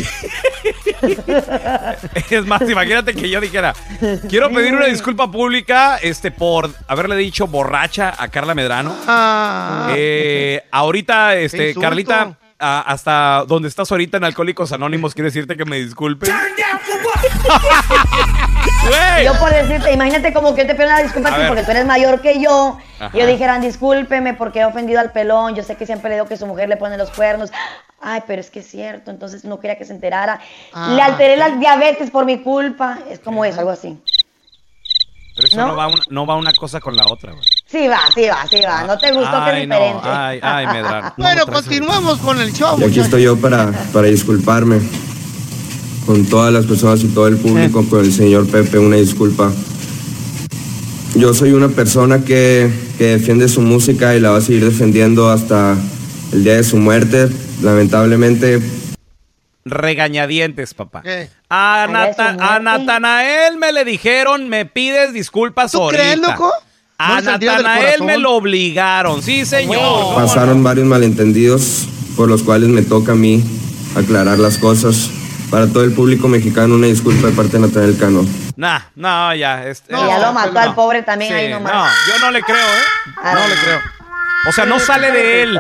[2.30, 3.74] es más, imagínate que yo dijera,
[4.30, 8.96] quiero pedir una disculpa pública este, por haberle dicho borracha a Carla Medrano.
[9.08, 9.92] Ah.
[9.96, 11.82] Eh, ahorita, este, insulto.
[11.82, 16.30] Carlita, a- hasta donde estás ahorita en Alcohólicos Anónimos, quiero decirte que me disculpes.
[18.88, 19.26] Güey.
[19.26, 21.86] Yo por decirte, imagínate como que yo te pido una disculpa a porque tú eres
[21.86, 22.78] mayor que yo.
[23.00, 23.16] Ajá.
[23.16, 25.56] Y yo dijeran, discúlpeme porque he ofendido al pelón.
[25.56, 27.52] Yo sé que siempre le digo que su mujer le pone los cuernos.
[28.00, 29.12] Ay, pero es que es cierto.
[29.12, 30.40] Entonces no quería que se enterara.
[30.74, 33.00] Ah, le alteré la diabetes por mi culpa.
[33.10, 33.98] Es como eso, algo así.
[35.38, 35.68] Pero eso ¿No?
[35.68, 37.44] no, va, una, no va una cosa con la otra, güey.
[37.68, 38.86] Sí va, sí va, sí va.
[38.86, 39.76] No te gustó que es Ay, no.
[39.76, 40.10] diferente.
[40.10, 41.14] Ay, ay, Medrano.
[41.18, 42.80] Bueno, continuamos con el show.
[42.80, 44.80] Y aquí estoy yo para, para disculparme
[46.08, 49.52] con todas las personas y todo el público, con el señor Pepe, una disculpa.
[51.14, 55.30] Yo soy una persona que, que defiende su música y la va a seguir defendiendo
[55.30, 55.76] hasta
[56.32, 57.30] el día de su muerte.
[57.62, 58.60] Lamentablemente,
[59.70, 61.02] Regañadientes, papá.
[61.02, 61.30] ¿Qué?
[61.50, 62.60] A, Nata-.
[62.60, 66.02] Natanael me le dijeron, me pides disculpas ¿Tú ahorita.
[66.04, 66.52] crees, loco?
[66.98, 69.22] A ¿No Natanael me lo obligaron.
[69.22, 69.78] Sí, señor.
[69.78, 73.44] ¿Cómo pasaron varios malentendidos por los cuales me toca a mí
[73.96, 75.10] aclarar las cosas.
[75.52, 78.26] Para todo el público mexicano, una disculpa de parte de Natanael Cano.
[78.58, 79.66] Nah, no, ya.
[79.66, 80.76] este- Y ya lo mató al no.
[80.76, 81.72] pobre también Sí, ahí nomás.
[81.74, 83.14] No, yo no le creo, ¿eh?
[83.24, 83.48] Ah, No no.
[83.48, 83.80] le creo.
[84.50, 85.60] O sea, no sale de él.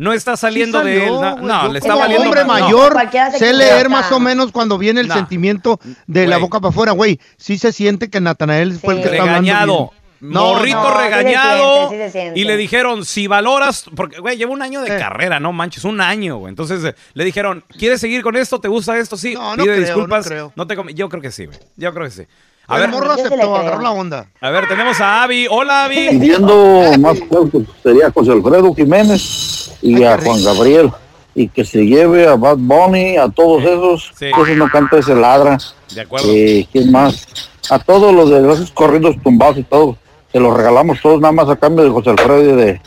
[0.00, 1.12] No está saliendo Sí de él.
[1.12, 2.24] No, no, le está como valiendo.
[2.26, 2.46] hombre no.
[2.48, 2.96] mayor,
[3.32, 5.14] se sé leer más o menos cuando viene el No.
[5.14, 7.20] sentimiento de la boca para afuera, güey.
[7.36, 9.76] Sí se siente que Natanael fue el que está hablando Regañado.
[9.90, 10.00] bien.
[10.22, 10.88] No, Morrito no.
[10.90, 11.88] sí regañado.
[11.88, 12.40] siente, sí se siente.
[12.40, 15.98] y le dijeron, si valoras, porque, güey, lleva un año de carrera, no manches, un
[16.02, 16.50] año, güey.
[16.50, 18.60] Entonces eh, le dijeron, ¿quieres seguir con esto?
[18.60, 19.16] ¿Te gusta esto?
[19.16, 19.32] Sí.
[19.32, 20.26] No, no Pide creo, disculpas.
[20.26, 20.66] no creo.
[20.66, 21.58] te com- Yo creo que sí, güey.
[21.76, 22.22] Yo creo que sí.
[22.70, 24.26] A ver, le aceptó, agarró la onda.
[24.40, 25.46] a ver, tenemos a Avi.
[25.50, 26.08] Hola, Avi.
[26.10, 30.90] pidiendo más fuerte sería José Alfredo Jiménez y a Juan Gabriel
[31.34, 34.26] y que se lleve a Bad Bunny, a todos esos, Sí.
[34.46, 35.58] que no canta, ese ladra.
[35.94, 36.28] De acuerdo.
[36.30, 37.26] Eh, ¿Quién más?
[37.70, 39.96] A todos los de esos corridos tumbados y todo,
[40.32, 42.80] se los regalamos todos nada más a cambio de José Alfredo y de,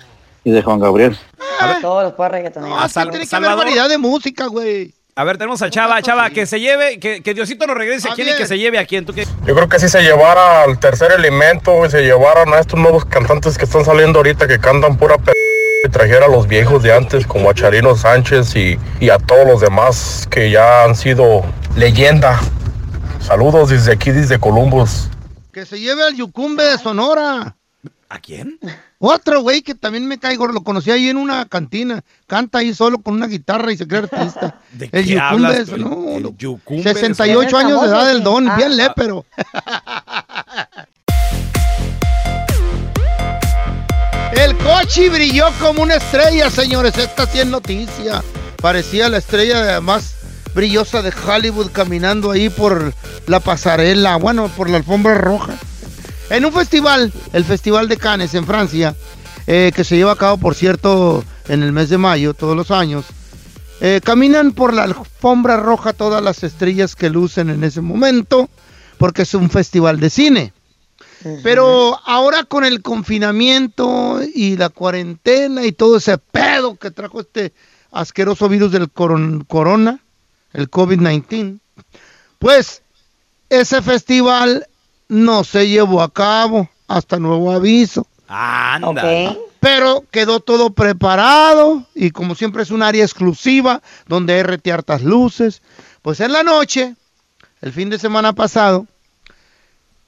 [0.44, 1.18] y de Juan Gabriel.
[1.82, 2.78] Todos los puebdes reggaetoneros.
[2.78, 4.94] No, sí Sal- tiene que haber variedad de música, güey.
[5.16, 6.02] A ver, tenemos a Chava.
[6.02, 8.08] Chava, que se lleve, que, que Diosito nos regrese.
[8.08, 9.06] Está ¿Quién y que se lleve a quién?
[9.06, 9.28] ¿Tú qué?
[9.46, 13.06] Yo creo que si se llevara al tercer elemento y se llevaran a estos nuevos
[13.06, 15.32] cantantes que están saliendo ahorita que cantan pura p
[15.86, 19.46] y trajera a los viejos de antes como a Charino Sánchez y, y a todos
[19.46, 21.44] los demás que ya han sido
[21.76, 22.40] leyenda.
[23.20, 25.10] Saludos desde aquí, desde Columbus.
[25.52, 27.56] Que se lleve al Yucumbe de Sonora.
[28.14, 28.60] ¿A quién?
[29.00, 32.04] Otro güey que también me caigo, lo conocí ahí en una cantina.
[32.28, 34.60] Canta ahí solo con una guitarra y se cree artista.
[34.72, 35.68] ¿De el qué hablas?
[35.70, 37.68] El Yucumbe de 68 Sonora.
[37.68, 38.56] años de edad del don, Ah.
[38.56, 39.26] bien lépero.
[44.34, 46.98] El coche brilló como una estrella, señores.
[46.98, 48.24] Esta sí es noticia.
[48.62, 50.16] Parecía la estrella más
[50.54, 52.94] brillosa de Hollywood caminando ahí por
[53.28, 55.54] la pasarela, bueno, por la alfombra roja.
[56.34, 58.96] En un festival, el Festival de Cannes en Francia,
[59.46, 62.72] eh, que se lleva a cabo, por cierto, en el mes de mayo, todos los
[62.72, 63.06] años,
[63.82, 68.50] eh, caminan por la alfombra roja todas las estrellas que lucen en ese momento,
[68.98, 70.54] porque es un festival de cine.
[71.44, 77.54] Pero ahora con el confinamiento y la cuarentena y todo ese pedo que trajo este
[77.92, 80.00] asqueroso virus del coron- corona,
[80.52, 81.60] el COVID-19,
[82.40, 82.82] pues
[83.50, 84.68] ese festival
[85.08, 88.08] no se llevó a cabo hasta nuevo aviso.
[88.28, 88.90] Anda.
[89.32, 89.38] Ok.
[89.60, 95.02] Pero quedó todo preparado y como siempre es un área exclusiva donde hay rete hartas
[95.04, 95.62] luces.
[96.02, 96.96] Pues en la noche,
[97.62, 98.88] el fin de semana pasado,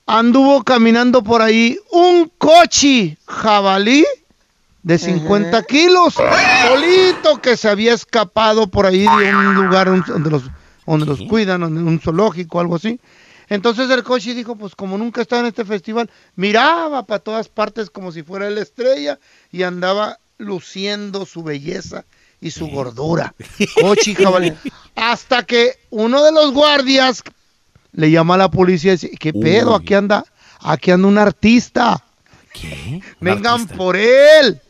[0.05, 4.05] anduvo caminando por ahí un coche jabalí
[4.83, 10.43] de 50 kilos, solito que se había escapado por ahí de un lugar donde los,
[10.85, 12.99] donde los cuidan, donde- un zoológico, algo así.
[13.49, 17.89] Entonces el coche dijo, pues como nunca estaba en este festival, miraba para todas partes
[17.89, 19.19] como si fuera la estrella
[19.51, 22.05] y andaba luciendo su belleza
[22.41, 23.33] y su gordura.
[23.81, 24.53] Coche jabalí.
[24.95, 27.23] Hasta que uno de los guardias
[27.91, 29.75] le llama a la policía y dice, ¿qué pedo?
[29.75, 30.25] Aquí anda,
[30.59, 32.03] aquí anda un artista.
[32.53, 33.01] ¿Qué?
[33.19, 34.61] Vengan por él.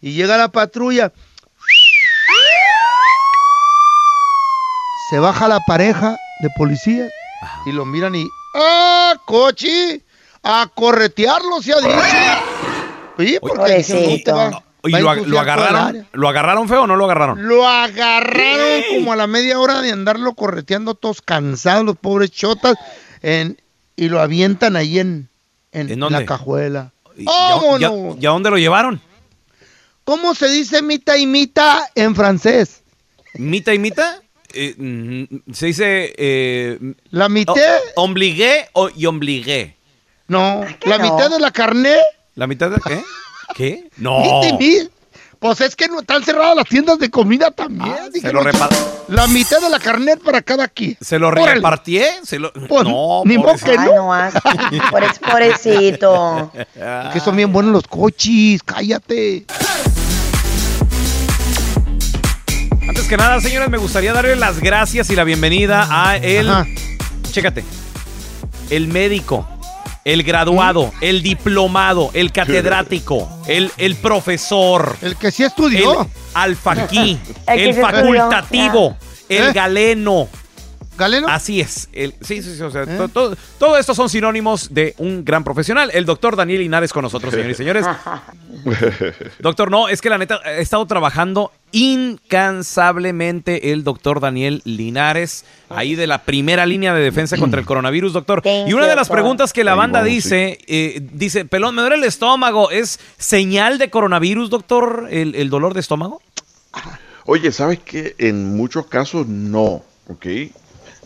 [0.00, 1.12] Y llega la patrulla.
[5.10, 7.10] Se baja la pareja de policías
[7.66, 10.02] y lo miran y ¡Ah, coche!
[10.42, 11.90] A corretearlo se ha dicho.
[13.18, 16.06] Sí, porque no te va- ¿Y va a lo, agarraron?
[16.12, 17.48] ¿Lo agarraron feo o no lo agarraron?
[17.48, 22.74] Lo agarraron como a la media hora de andarlo correteando todos cansados, los pobres chotas,
[23.22, 23.56] en-
[23.96, 25.28] y lo avientan ahí en,
[25.72, 26.92] en, ¿En la cajuela.
[27.16, 27.80] ¿Y ¡Vámonos!
[28.16, 29.00] ya, ya dónde lo llevaron?
[30.04, 32.82] ¿Cómo se dice mita y mita en francés?
[33.34, 34.20] ¿Mita y mita?
[34.54, 36.14] Eh, mm, se dice...
[36.16, 36.78] Eh,
[37.10, 37.54] ¿La mitad?
[37.96, 39.76] o- ombligué o, y ombligué.
[40.28, 41.04] No, la no.
[41.14, 41.96] mitad de la carne.
[42.34, 43.02] ¿La mitad de qué?
[43.54, 43.90] ¿Qué?
[43.98, 44.22] No.
[45.38, 47.94] Pues es que no están cerradas las tiendas de comida también.
[48.00, 48.42] Ah, Se lo,
[49.08, 50.96] La mitad de la carnet para cada quien.
[51.02, 51.56] ¿Se lo Órale.
[51.56, 52.00] repartí?
[52.22, 52.50] ¿Se lo...
[52.50, 53.70] Pues, no, ni pobrecito.
[53.72, 56.52] que Ay, no, pobrecito.
[57.12, 59.44] Que son bien buenos los cochis, cállate.
[63.04, 66.50] Antes que nada, señores, me gustaría darle las gracias y la bienvenida a el.
[67.32, 67.62] Chécate.
[68.70, 69.46] El médico,
[70.06, 74.96] el graduado, el diplomado, el catedrático, el, el profesor.
[75.02, 76.00] El que sí estudió.
[76.00, 78.96] El alfaquí, El facultativo,
[79.28, 79.52] el ¿Eh?
[79.52, 80.28] galeno.
[80.96, 81.28] ¿Galeno?
[81.28, 81.88] Así es.
[81.92, 82.62] El, sí, sí, sí.
[82.62, 85.90] O sea, to- to- todo esto son sinónimos de un gran profesional.
[85.92, 87.86] El doctor Daniel Linares con nosotros, señores y señores.
[89.40, 95.94] Doctor, no, es que la neta, he estado trabajando incansablemente el doctor Daniel Linares, ahí
[95.94, 98.42] de la primera línea de defensa contra el coronavirus, doctor.
[98.66, 101.96] Y una de las preguntas que la banda vamos, dice, eh, dice, pelón, me duele
[101.96, 106.22] el estómago, ¿es señal de coronavirus, doctor, el, el dolor de estómago?
[107.26, 108.14] Oye, ¿sabes qué?
[108.18, 110.26] En muchos casos no, ¿ok?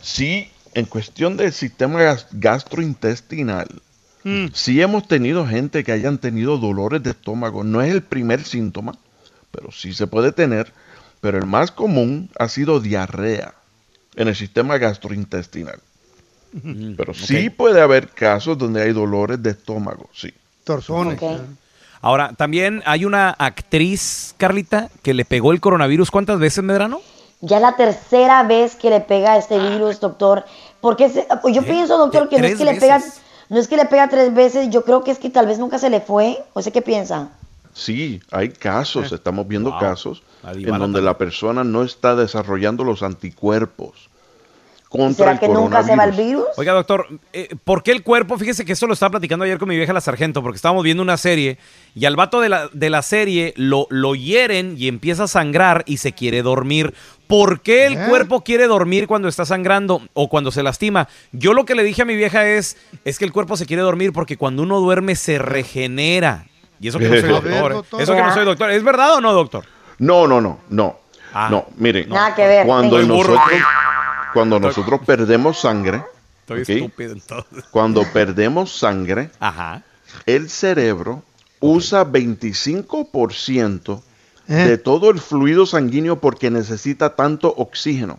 [0.02, 3.68] Sí, en cuestión del sistema gas- gastrointestinal,
[4.52, 7.64] sí hemos tenido gente que hayan tenido dolores de estómago.
[7.64, 8.94] No es el primer síntoma,
[9.50, 10.72] pero sí se puede tener.
[11.20, 13.54] Pero el más común ha sido diarrea
[14.16, 15.80] en el sistema gastrointestinal.
[16.96, 20.32] Pero sí puede haber casos donde hay dolores de estómago, sí.
[20.64, 21.18] Torzones.
[22.00, 26.10] Ahora, también hay una actriz, Carlita, que le pegó el coronavirus.
[26.10, 27.00] ¿Cuántas veces, Medrano?
[27.40, 30.44] Ya la tercera vez que le pega este virus, doctor.
[30.80, 33.00] Porque se- yo pienso, doctor, que no es que le pega,
[33.48, 35.78] no es que le pega tres veces, yo creo que es que tal vez nunca
[35.78, 36.42] se le fue.
[36.52, 37.28] ¿O sé qué piensa?
[37.72, 39.78] Sí, hay casos, estamos viendo Wow.
[39.78, 40.22] casos
[40.52, 44.08] en donde la persona no está desarrollando los anticuerpos
[44.88, 46.44] contra ¿Será el que nunca se va el virus?
[46.56, 48.38] Oiga, doctor, eh, ¿por qué el cuerpo?
[48.38, 51.02] Fíjese que esto lo estaba platicando ayer con mi vieja la sargento, porque estábamos viendo
[51.02, 51.58] una serie
[51.94, 55.84] y al vato de la, de la serie lo, lo hieren y empieza a sangrar
[55.86, 56.94] y se quiere dormir.
[57.26, 58.06] ¿Por qué el ¿Eh?
[58.08, 61.08] cuerpo quiere dormir cuando está sangrando o cuando se lastima?
[61.32, 63.82] Yo lo que le dije a mi vieja es, es que el cuerpo se quiere
[63.82, 66.46] dormir porque cuando uno duerme se regenera.
[66.80, 67.72] Y eso que no soy doctor.
[67.72, 67.74] ¿eh?
[67.74, 68.00] doctor.
[68.00, 68.70] Eso que no soy doctor.
[68.70, 69.64] ¿Es verdad o no, doctor?
[69.98, 70.96] No, no, no, no.
[71.34, 71.48] Ah.
[71.50, 72.08] no, miren.
[72.08, 72.66] Nada que ver.
[72.66, 73.38] Cuando nosotros,
[74.34, 76.02] cuando nosotros perdemos sangre,
[76.40, 76.68] Estoy ¿ok?
[76.68, 77.64] estúpido entonces.
[77.70, 79.82] cuando perdemos sangre, Ajá.
[80.26, 81.22] el cerebro
[81.60, 84.02] usa 25%
[84.48, 84.54] ¿Eh?
[84.54, 88.18] de todo el fluido sanguíneo porque necesita tanto oxígeno.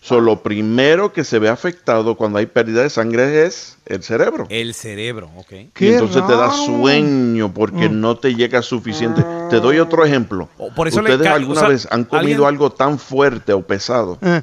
[0.00, 4.46] So, lo primero que se ve afectado cuando hay pérdida de sangre es el cerebro.
[4.50, 5.52] El cerebro, ok.
[5.78, 9.24] Y entonces te da sueño porque no te llega suficiente.
[9.48, 10.48] Te doy otro ejemplo.
[10.74, 13.52] por eso le ¿Ustedes ca- alguna o sea, vez han comido alguien- algo tan fuerte
[13.52, 14.42] o pesado Eh.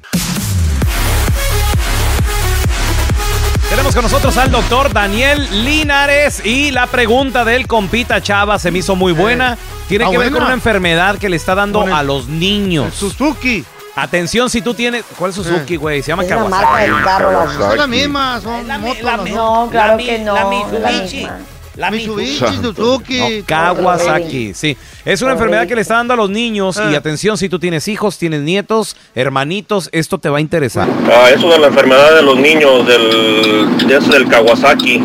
[3.69, 8.79] Tenemos con nosotros al doctor Daniel Linares y la pregunta del compita Chava se me
[8.79, 9.57] hizo muy buena.
[9.87, 10.37] Tiene ah, que ver buena.
[10.37, 12.93] con una enfermedad que le está dando el- a los niños.
[12.95, 13.63] Suzuki.
[14.01, 15.03] Atención, si tú tienes...
[15.17, 16.01] ¿Cuál es Suzuki, güey?
[16.01, 16.65] Se llama Es la Kawasaki.
[16.65, 17.31] marca del carro.
[17.31, 19.03] la- Son las mismas, son motos.
[19.03, 19.29] las dos.
[19.29, 20.33] No, claro mi- que no.
[20.35, 21.17] la la Mitsubishi.
[21.17, 21.37] misma.
[21.75, 22.45] La Mitsubishi.
[22.61, 23.19] Suzuki.
[23.19, 24.75] No, Kawasaki, sí.
[25.05, 26.97] Es una enfermedad que le está dando a los niños y Ah.
[26.97, 30.87] atención, si tú tienes hijos, tienes nietos, hermanitos, esto te va a interesar.
[31.09, 35.01] Ah, eso de la enfermedad de los niños, del, de ese del Kawasaki,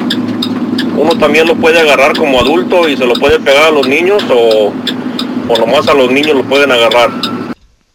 [0.97, 4.25] ¿uno también lo puede agarrar como adulto y se lo puede pegar a los niños
[4.33, 4.73] o,
[5.49, 7.11] o nomás a los niños lo pueden agarrar?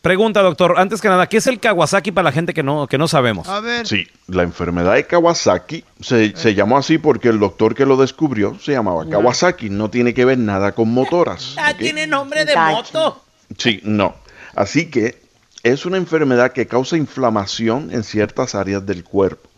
[0.02, 2.98] Pregunta, doctor, antes que nada, ¿qué es el Kawasaki para la gente que no, que
[2.98, 3.50] no sabemos?
[3.50, 3.86] A ver.
[3.86, 8.58] Sí, la enfermedad de Kawasaki se, se llamó así porque el doctor que lo descubrió
[8.60, 9.70] se llamaba Kawasaki.
[9.70, 11.56] No tiene que ver nada con motoras.
[11.70, 13.22] Ah, tiene nombre de moto.
[13.58, 14.16] Sí, no.
[14.56, 15.22] Así que
[15.64, 19.50] es una enfermedad que causa inflamación en ciertas áreas del cuerpo.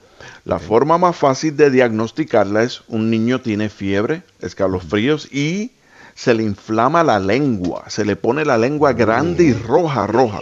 [0.43, 5.71] La forma más fácil de diagnosticarla es un niño tiene fiebre, escalofríos y
[6.15, 10.39] se le inflama la lengua, se le pone la lengua grande y roja, roja.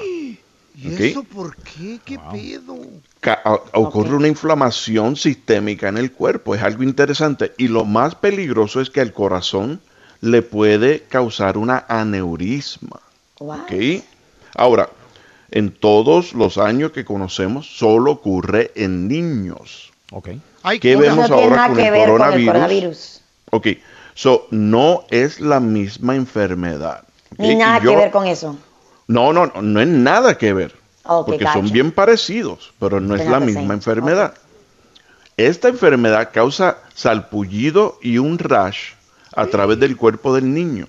[0.82, 2.00] ¿Y eso por qué?
[2.06, 2.78] ¿Qué pedo?
[3.20, 3.42] Ca-
[3.74, 7.54] ocurre una inflamación sistémica en el cuerpo, es algo interesante.
[7.58, 9.82] Y lo más peligroso es que al corazón
[10.22, 13.00] le puede causar una aneurisma.
[13.40, 13.72] ¿ok?
[14.56, 14.90] Ahora,
[15.52, 19.92] en todos los años que conocemos, solo ocurre en niños.
[20.64, 23.22] Hay ¿Qué vemos No ahora con que el coronavirus.
[23.52, 23.68] Ok,
[24.20, 27.06] so no es la misma enfermedad.
[27.38, 28.58] Ni nada yo- que ver con eso.
[29.08, 30.76] No, no, no, no es nada que ver.
[31.04, 31.54] Porque gotcha.
[31.54, 33.74] son bien parecidos, pero no es la misma same.
[33.76, 34.34] enfermedad.
[35.38, 38.92] Esta enfermedad causa salpullido y un rash
[39.34, 40.88] a través del cuerpo del niño.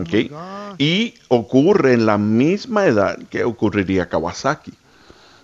[0.00, 0.30] ¿ok?
[0.78, 4.72] y ocurre en la misma edad que ocurriría Kawasaki.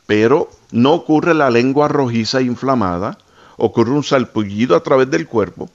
[0.07, 3.18] Pero no ocurre la lengua rojiza e inflamada,
[3.57, 5.68] ocurre un salpullido a través del cuerpo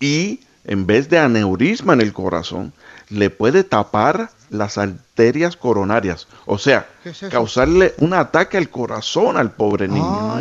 [0.00, 2.72] y en vez de aneurisma en el corazón,
[3.08, 6.86] le puede tapar las arterias coronarias, o sea,
[7.30, 10.40] causarle un ataque al corazón al pobre niño.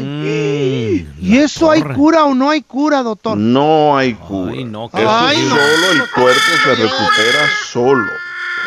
[1.19, 3.37] ¿Y eso hay cura o no hay cura, doctor?
[3.37, 4.53] No hay cura.
[4.65, 5.55] no, Eso Ay, no.
[5.55, 8.11] solo el cuerpo se recupera solo.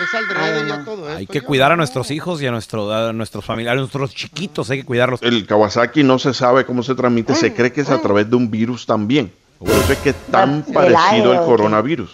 [0.03, 3.45] Es al ya todo Hay que cuidar a nuestros hijos y a, nuestro, a nuestros
[3.45, 5.23] familiares, a nuestros chiquitos, hay que cuidarlos.
[5.23, 8.37] El Kawasaki no se sabe cómo se transmite, se cree que es a través de
[8.37, 9.33] un virus también.
[9.65, 12.11] Por eso es que es tan parecido al coronavirus.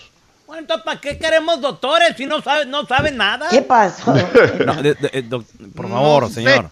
[0.47, 3.47] Bueno, entonces, ¿para qué queremos doctores si no saben, no saben nada?
[3.51, 4.15] ¿Qué pasó?
[4.67, 5.45] No, de- de- eh, doc-
[5.75, 6.71] por favor, señor.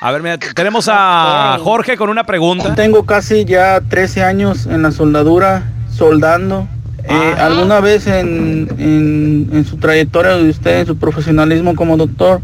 [0.00, 2.74] A ver, mira, tenemos a Jorge con una pregunta.
[2.74, 6.66] Tengo casi ya 13 años en la soldadura, soldando.
[7.04, 12.40] Eh, ¿Alguna vez en, en- en su trayectoria de usted, en su profesionalismo como doctor,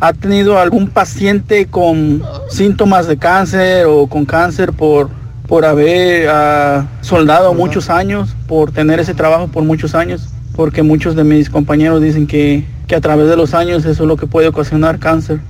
[0.00, 5.08] ha tenido algún paciente con síntomas de cáncer o con cáncer por,
[5.46, 10.28] por haber ah, soldado muchos años, por tener ese trabajo por muchos años?
[10.56, 14.08] Porque muchos de mis compañeros dicen que, que a través de los años eso es
[14.08, 15.40] lo que puede ocasionar cáncer.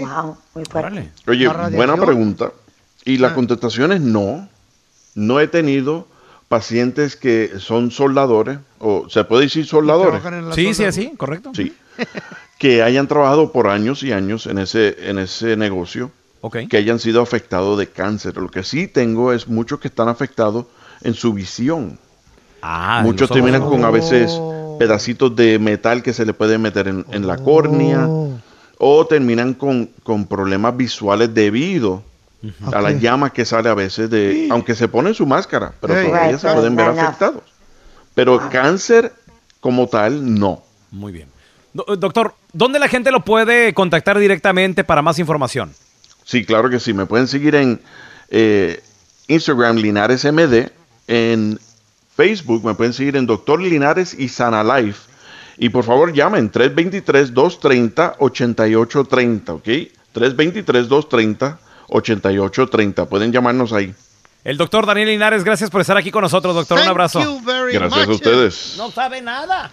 [0.00, 1.10] Wow, muy fuerte.
[1.26, 2.52] Oye, buena pregunta.
[3.04, 4.48] Y la contestación es no.
[5.14, 6.06] No he tenido
[6.48, 10.22] pacientes que son soldadores, o se puede decir soldadores.
[10.54, 11.52] Sí, sí, así, correcto.
[11.54, 11.74] Sí.
[12.58, 16.10] que hayan trabajado por años y años en ese, en ese negocio,
[16.68, 18.36] Que hayan sido afectados de cáncer.
[18.36, 20.66] Lo que sí tengo es muchos que están afectados
[21.02, 21.98] en su visión.
[22.62, 24.40] Ah, Muchos terminan con a veces
[24.78, 28.08] pedacitos de metal que se le puede meter en, en la córnea
[28.78, 32.02] o terminan con, con problemas visuales debido
[32.72, 36.06] a las llamas que sale a veces de, aunque se ponen su máscara, pero Hey.
[36.06, 37.42] todavía Right, se pueden ver afectados.
[38.14, 39.12] Pero cáncer
[39.60, 40.62] como tal, no.
[40.92, 41.28] Muy bien.
[41.72, 45.72] Do- doctor, ¿dónde la gente lo puede contactar directamente para más información?
[46.28, 46.92] Sí, claro que sí.
[46.92, 47.80] Me pueden seguir en
[48.28, 48.82] eh,
[49.28, 50.70] Instagram Linares MD,
[51.06, 51.58] en
[52.14, 55.08] Facebook me pueden seguir en Doctor Linares y Sana Life.
[55.56, 59.68] Y por favor llamen 323-230-8830, ¿ok?
[61.88, 63.08] 323-230-8830.
[63.08, 63.94] Pueden llamarnos ahí.
[64.44, 66.76] El doctor Daniel Linares, gracias por estar aquí con nosotros, doctor.
[66.76, 67.22] Un Thank abrazo.
[67.22, 68.16] you very Gracias a much.
[68.16, 68.74] ustedes.
[68.76, 69.70] No sabe nada.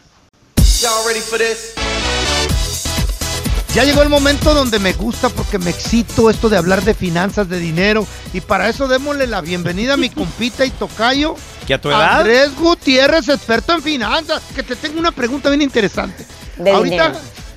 [3.75, 7.49] Ya llegó el momento donde me gusta porque me excito esto de hablar de finanzas,
[7.49, 8.07] de dinero.
[8.31, 11.35] Y para eso démosle la bienvenida a mi compita y tocayo.
[11.67, 12.19] ¿Que a tu edad?
[12.19, 14.43] Andrés Gutiérrez, experto en finanzas.
[14.55, 16.25] Que te tengo una pregunta bien interesante.
[16.57, 17.15] De Ahorita,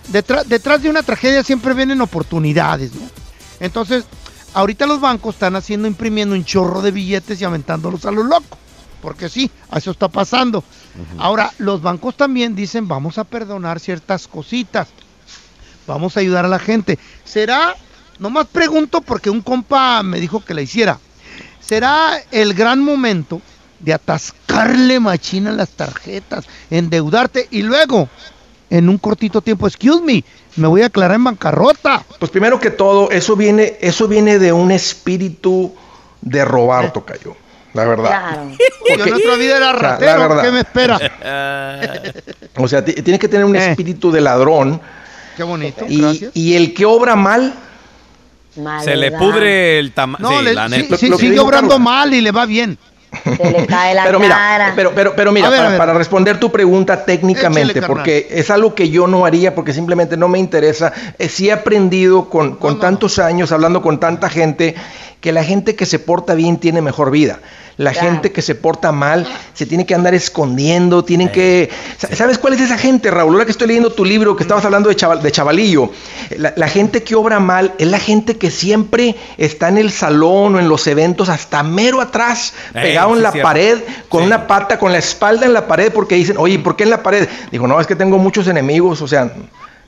[0.08, 3.08] detrás, detrás de una tragedia siempre vienen oportunidades, ¿no?
[3.60, 4.04] Entonces,
[4.54, 8.58] ahorita los bancos están haciendo, imprimiendo un chorro de billetes y aventándolos a lo loco.
[9.00, 10.64] Porque sí, eso está pasando.
[11.16, 14.88] Ahora, los bancos también dicen, vamos a perdonar ciertas cositas.
[15.89, 16.99] Vamos a ayudar a la gente.
[17.24, 17.74] ¿Será,
[18.20, 20.99] nomás pregunto porque un compa me dijo que la hiciera,
[21.61, 23.41] será el gran momento
[23.80, 28.09] de atascarle machina las tarjetas, endeudarte y luego,
[28.70, 30.24] en un cortito tiempo, excuse me,
[30.57, 32.05] me voy a aclarar en bancarrota?
[32.18, 35.74] Pues primero que todo, eso viene, eso viene de un espíritu
[36.20, 37.36] de robar, tocayo.
[37.74, 38.09] La verdad.
[38.09, 38.51] Claro.
[38.99, 40.43] Yo en otra vida era O sea, ratero, verdad.
[40.43, 40.99] ¿qué me espera?
[42.57, 43.70] O sea, ti- tienes que tener un Eh.
[43.70, 44.80] espíritu de ladrón.
[45.39, 46.30] Qué bonito, Y, gracias.
[46.34, 47.55] y el que obra mal,
[48.82, 50.28] Se le pudre el tamaño.
[50.28, 50.97] No, sí, le- la sí, neta.
[50.99, 51.80] sí, sigue obrando Carlos.
[51.84, 52.76] mal y le va bien.
[53.24, 54.72] Se le cae la pero mira, cara.
[54.76, 57.97] pero, pero, pero mira, ver, para, responder tu pregunta técnicamente, Échale, carnal.
[57.97, 60.93] porque es algo que yo no haría porque simplemente no me interesa.
[61.18, 62.80] Eh, sí he aprendido con, con no.
[62.80, 64.74] tantos años, hablando con tanta gente,
[65.22, 67.39] que la gente que se porta bien tiene mejor vida.
[67.79, 68.11] La Claro.
[68.11, 71.70] gente que se porta mal se tiene que andar escondiendo, tienen que...
[71.97, 73.33] Sa- ¿Sabes cuál es esa gente, Raúl?
[73.35, 75.91] Ahora que estoy leyendo tu libro, que estabas hablando de, chaval- de chavalillo,
[76.37, 80.57] la, la gente que obra mal es la gente que siempre está en el salón
[80.57, 83.47] o en los eventos hasta mero atrás, Eh, pegado en la cierto.
[83.49, 86.83] pared, con una pata, con la espalda en la pared, porque dicen, oye, ¿por qué
[86.83, 87.29] en la pared?
[87.53, 89.33] Digo, no, es que tengo muchos enemigos, o sea,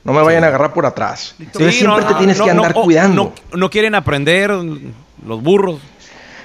[0.05, 1.35] no me vayan a agarrar por atrás.
[1.39, 3.33] Entonces Sí, siempre no, te tienes no, que no, andar oh, cuidando.
[3.51, 5.79] No, no quieren aprender los burros.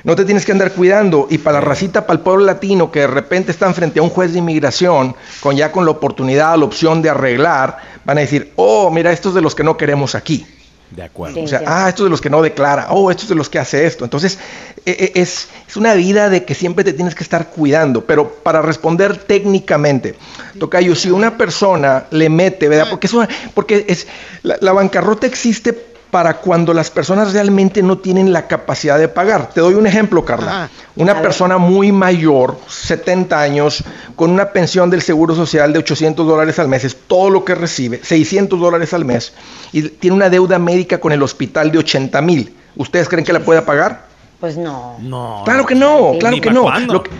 [0.06, 1.26] No te tienes que andar cuidando.
[1.28, 4.08] Y para la racita, para el pueblo latino, que de repente están frente a un
[4.08, 8.52] juez de inmigración, con ya con la oportunidad, la opción de arreglar, van a decir,
[8.54, 10.46] oh, mira, estos de los que no queremos aquí.
[10.92, 11.42] De acuerdo.
[11.42, 13.84] O sea, ah, estos de los que no declara, oh, estos de los que hace
[13.84, 14.04] esto.
[14.04, 14.38] Entonces,
[14.84, 18.04] e- e- es, es una vida de que siempre te tienes que estar cuidando.
[18.04, 20.14] Pero para responder técnicamente,
[20.60, 22.86] Tocayo, si una persona le mete, ¿verdad?
[22.88, 24.06] Porque es una, porque es,
[24.44, 29.50] la, la bancarrota existe para cuando las personas realmente no tienen la capacidad de pagar.
[29.50, 30.70] Te doy un ejemplo, Carla.
[30.94, 36.58] Una persona muy mayor, 70 años, con una pensión del Seguro Social de 800 dólares
[36.58, 39.34] al mes, es todo lo que recibe, 600 dólares al mes,
[39.72, 42.56] y tiene una deuda médica con el hospital de 80 mil.
[42.76, 44.06] ¿Ustedes creen que la pueda pagar?
[44.40, 44.96] Pues no.
[44.98, 45.42] No.
[45.44, 46.62] Claro que no, claro que no.
[46.62, 46.94] cuándo.
[46.94, 47.10] Lo que-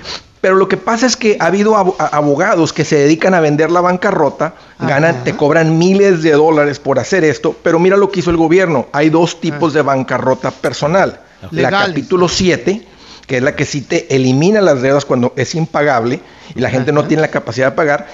[0.46, 3.80] pero lo que pasa es que ha habido abogados que se dedican a vender la
[3.80, 8.30] bancarrota, ganan, te cobran miles de dólares por hacer esto, pero mira lo que hizo
[8.30, 8.86] el gobierno.
[8.92, 11.18] Hay dos tipos de bancarrota personal.
[11.50, 11.88] La Legales.
[11.88, 12.86] capítulo 7,
[13.26, 16.20] que es la que sí te elimina las deudas cuando es impagable
[16.54, 18.06] y la gente no tiene la capacidad de pagar.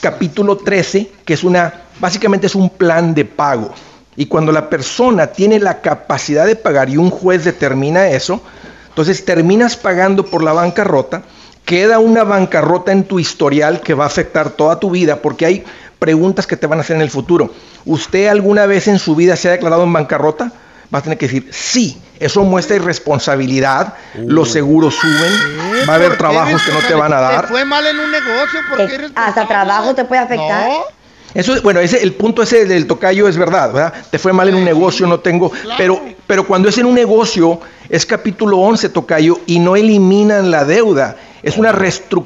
[0.00, 3.72] Capítulo 13, que es una, básicamente es un plan de pago.
[4.14, 8.40] Y cuando la persona tiene la capacidad de pagar y un juez determina eso,
[8.88, 11.24] entonces terminas pagando por la bancarrota,
[11.66, 15.64] queda una bancarrota en tu historial que va a afectar toda tu vida porque hay
[15.98, 17.52] preguntas que te van a hacer en el futuro.
[17.84, 20.52] ¿Usted alguna vez en su vida se ha declarado en bancarrota?
[20.90, 22.00] Vas a tener que decir sí.
[22.20, 27.20] Eso muestra irresponsabilidad, los seguros suben, va a haber trabajos que no te van a
[27.20, 27.42] dar.
[27.42, 30.70] Te fue mal en un negocio porque Eh, Hasta trabajo te puede afectar.
[31.34, 33.92] Eso, es- bueno, ese, el punto ese del tocayo es verdad, ¿verdad?
[34.10, 37.60] Te fue mal en un negocio, no tengo, pero, pero cuando es en un negocio,
[37.90, 41.16] es capítulo 11 tocayo y no eliminan la deuda.
[41.46, 41.70] Es una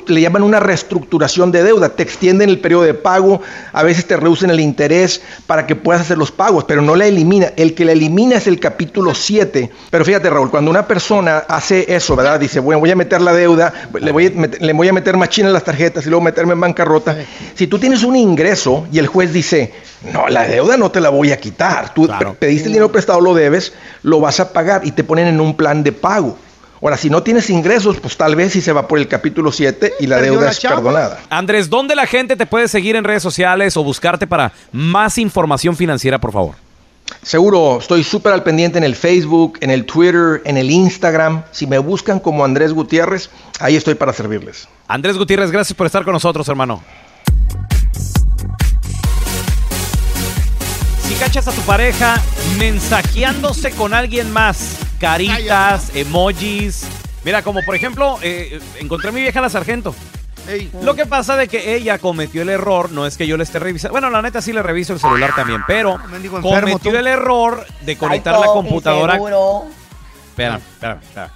[0.07, 1.91] le llaman una reestructuración de deuda.
[1.91, 3.43] Te extienden el periodo de pago,
[3.73, 7.07] a veces te reducen el interés para que puedas hacer los pagos, pero no la
[7.07, 7.53] elimina.
[7.57, 9.71] El que la elimina es el capítulo 7.
[9.91, 12.41] Pero fíjate, Raúl, cuando una persona hace eso, ¿verdad?
[12.41, 15.16] Dice, bueno, voy a meter la deuda, le voy a meter, le voy a meter
[15.18, 17.14] machina en las tarjetas y luego meterme en bancarrota.
[17.55, 19.75] Si tú tienes un ingreso y el juez dice,
[20.14, 21.93] no, la deuda no te la voy a quitar.
[21.93, 25.27] Tú pe- pediste el dinero prestado, lo debes, lo vas a pagar y te ponen
[25.27, 26.39] en un plan de pago.
[26.83, 29.95] Ahora, si no tienes ingresos, pues tal vez si se va por el capítulo 7
[30.01, 31.20] y la Perdió deuda la es perdonada.
[31.28, 35.76] Andrés, ¿dónde la gente te puede seguir en redes sociales o buscarte para más información
[35.76, 36.55] financiera, por favor?
[37.22, 41.43] Seguro, estoy súper al pendiente en el Facebook, en el Twitter, en el Instagram.
[41.51, 43.28] Si me buscan como Andrés Gutiérrez,
[43.59, 44.66] ahí estoy para servirles.
[44.89, 46.83] Andrés Gutiérrez, gracias por estar con nosotros, hermano.
[51.07, 52.22] Si cachas a tu pareja
[52.59, 56.86] mensajeándose con alguien más, caritas, emojis.
[57.24, 59.94] Mira, como por ejemplo, eh, encontré a mi vieja la sargento.
[60.82, 63.59] Lo que pasa de que ella cometió el error, no es que yo le esté
[63.59, 63.92] revisando.
[63.92, 66.96] Bueno, la neta sí le reviso el celular también, pero enfermo, cometió tú.
[66.96, 69.18] el error de conectar la computadora.
[70.30, 71.32] Espera, espera, espera.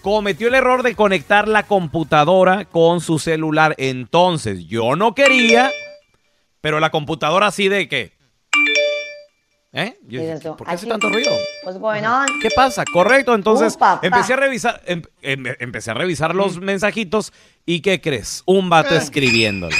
[0.00, 3.74] Cometió el error de conectar la computadora con su celular.
[3.78, 5.70] Entonces, yo no quería,
[6.60, 8.19] pero la computadora así de que.
[9.72, 9.96] ¿Eh?
[10.08, 10.20] Yo
[10.56, 11.30] ¿Por qué hace "Aquí, tanto ruido?
[11.64, 12.26] What's going on?
[12.42, 12.82] ¿Qué pasa?
[12.92, 17.32] Correcto, entonces empecé a revisar, em- em- empecé a revisar los mensajitos
[17.64, 18.42] y ¿qué crees?
[18.46, 18.98] Un vato Eh.
[18.98, 19.76] escribiéndole.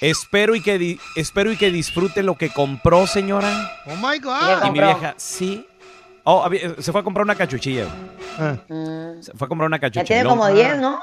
[0.00, 3.72] Espero y que di- espero y que disfrute lo que compró, señora.
[3.86, 4.70] Oh my Y God.
[4.70, 5.66] mi vieja, sí.
[6.22, 6.48] Oh,
[6.78, 7.86] se fue a comprar una cachuchilla.
[8.38, 8.52] güey.
[8.68, 9.22] Mm.
[9.22, 10.02] Se fue a comprar una cachucha.
[10.02, 11.00] Ya tiene Y como 10, ¿no?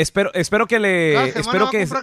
[0.00, 1.12] Espero, espero que le.
[1.14, 1.86] Cada espero va que.
[1.86, 1.94] se-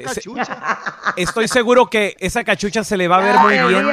[1.18, 3.88] estoy seguro que esa cachucha se le va a ver muy bien.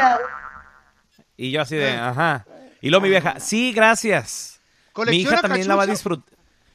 [1.37, 2.45] Y yo así de, ajá.
[2.81, 4.61] Y luego mi vieja, sí, gracias.
[4.89, 6.25] Mi ¿Colecciona hija también la va a disfrutar.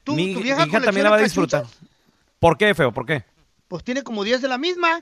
[0.03, 1.65] ¿Tu- Mi, mi hija también la va a disfrutar.
[2.39, 2.91] ¿Por qué, feo?
[2.91, 3.23] ¿Por qué?
[3.67, 5.01] Pues tiene como 10 de la misma.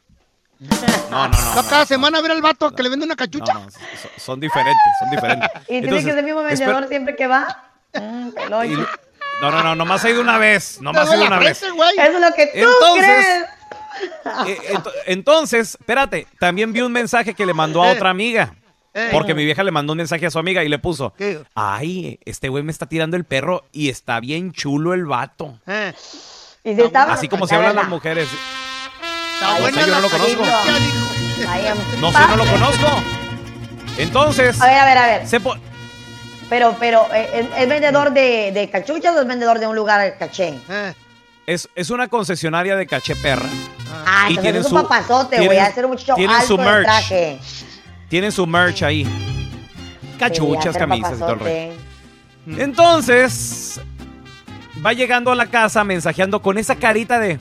[0.60, 1.68] No, no, no.
[1.70, 3.54] Cada semana a ver al vato que le vende una cachucha.
[3.54, 5.50] No, no, son, son diferentes, son diferentes.
[5.64, 7.64] Y tiene Entonces, que ser el mismo espero- vendedor siempre que va.
[7.94, 8.30] Mm,
[8.66, 8.86] y-
[9.42, 10.80] no, no, no, nomás ha ido una vez.
[10.82, 11.62] Nomás ha ido una vez.
[11.62, 11.70] es
[12.20, 13.46] lo que tú Entonces- crees.
[14.48, 17.96] Eh, ento- entonces, espérate, también vi un mensaje que le mandó a Eh.
[17.96, 18.54] otra amiga.
[18.94, 19.10] Eh.
[19.12, 21.14] Porque mi vieja le mandó un mensaje a su amiga y le puso,
[21.56, 25.60] ay, este güey me está tirando el perro y está bien chulo el vato.
[25.68, 25.94] Eh,
[26.64, 28.28] Y si está- Así como se la hablan las mujeres.
[29.36, 30.46] está No buena sé, yo no lo conozco.
[32.02, 33.04] No sé, no lo conozco.
[33.98, 35.28] Entonces, A ver, a ver, a ver.
[35.28, 35.56] se po-
[36.50, 40.54] Pero, pero, ¿es, es vendedor de, de cachuchas o es vendedor de un lugar caché?
[41.46, 43.48] Es, es una concesionaria de caché perra.
[44.06, 45.58] Ah, Y entonces es un su- papazote, güey.
[45.60, 46.84] A ser un muchacho tienen alto su merch.
[46.84, 47.40] traje.
[48.10, 49.06] Tienen su merch ahí.
[50.20, 52.64] Cachuchas, Sí, camisas y todo el rollo.
[52.64, 53.82] Entonces,
[54.86, 57.38] va llegando a la casa mensajeando con esa carita de.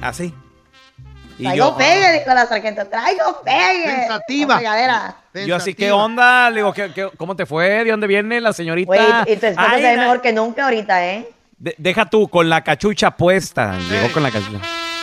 [0.00, 0.32] Así.
[1.38, 2.86] Y Traigo yo, pegue, dijo la sargento.
[2.86, 3.84] Traigo pegue.
[3.86, 4.56] Pensativa.
[4.56, 5.16] Fregadera.
[5.46, 6.48] yo así, ¿qué onda?
[6.50, 7.84] Le digo, ¿qué, qué- cómo te fue?
[7.84, 8.86] ¿De dónde viene la señorita?
[8.86, 11.28] Güey, y tu esposa Ay, se ve mejor que nunca ahorita, ¿eh?
[11.58, 13.76] de- deja tú, con la cachucha puesta.
[13.90, 14.58] Llegó con la cachucha.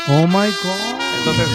[0.07, 1.01] Oh my God.
[1.19, 1.47] Entonces,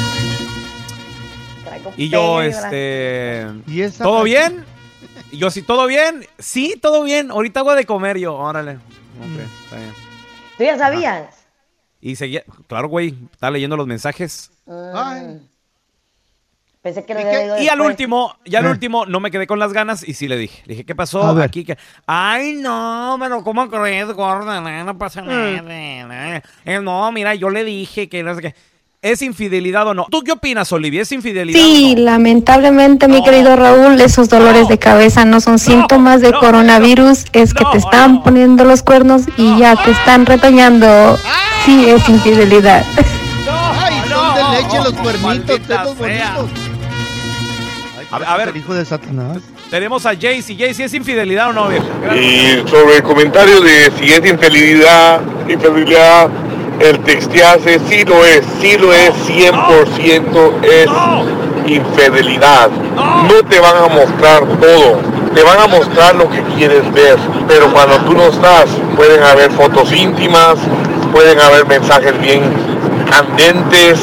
[1.64, 3.46] Traigo y yo, pegue, este.
[3.66, 4.24] ¿Y esa ¿Todo cachucha?
[4.50, 4.64] bien?
[5.32, 6.26] Y yo, sí, ¿todo bien?
[6.38, 7.30] Sí, todo bien.
[7.30, 8.34] Ahorita hago de comer yo.
[8.34, 8.72] Órale.
[8.72, 9.92] Ok, está bien.
[10.58, 11.35] ¿Tú ya sabías?
[12.00, 14.50] Y seguía, claro, güey, estaba leyendo los mensajes.
[14.66, 15.36] Mm.
[16.82, 17.88] Pensé que lo ¿Y había leído Y al después.
[17.90, 18.70] último, ya al Eh.
[18.70, 20.62] último, no me quedé con las ganas y sí le dije.
[20.66, 21.44] Le dije, ¿qué A pasó ver.
[21.44, 21.64] aquí?
[21.64, 21.76] que-
[22.06, 24.60] Ay, no, pero ¿cómo crees, gorda?
[24.60, 25.26] No, no pasa Mm.
[25.26, 26.42] nada.
[26.64, 28.54] Eh, No, mira, yo le dije que no sé qué.
[29.06, 30.08] ¿Es infidelidad o no?
[30.10, 31.02] ¿Tú qué opinas, Olivia?
[31.02, 36.32] ¿Es infidelidad Sí, lamentablemente, mi querido Raúl, esos dolores de cabeza no son síntomas de
[36.32, 41.16] coronavirus, es que te están poniendo los cuernos y ya te están retoñando.
[41.64, 42.84] Sí, es infidelidad.
[43.48, 45.60] Ay, son de leche los cuernitos.
[48.10, 49.38] A, a ver, hijo de Satanás.
[49.70, 50.56] tenemos a Jaycee.
[50.56, 51.86] Jaycee, ¿es infidelidad o no, vieja?
[52.16, 56.28] Y sobre el comentario de si es infidelidad, infidelidad,
[56.80, 60.90] el textearse sí lo es, sí lo es, 100% es
[61.66, 62.70] infidelidad.
[62.70, 65.00] No te van a mostrar todo,
[65.34, 67.16] te van a mostrar lo que quieres ver,
[67.48, 68.66] pero cuando tú no estás,
[68.96, 70.56] pueden haber fotos íntimas,
[71.12, 72.42] pueden haber mensajes bien
[73.10, 73.98] candentes,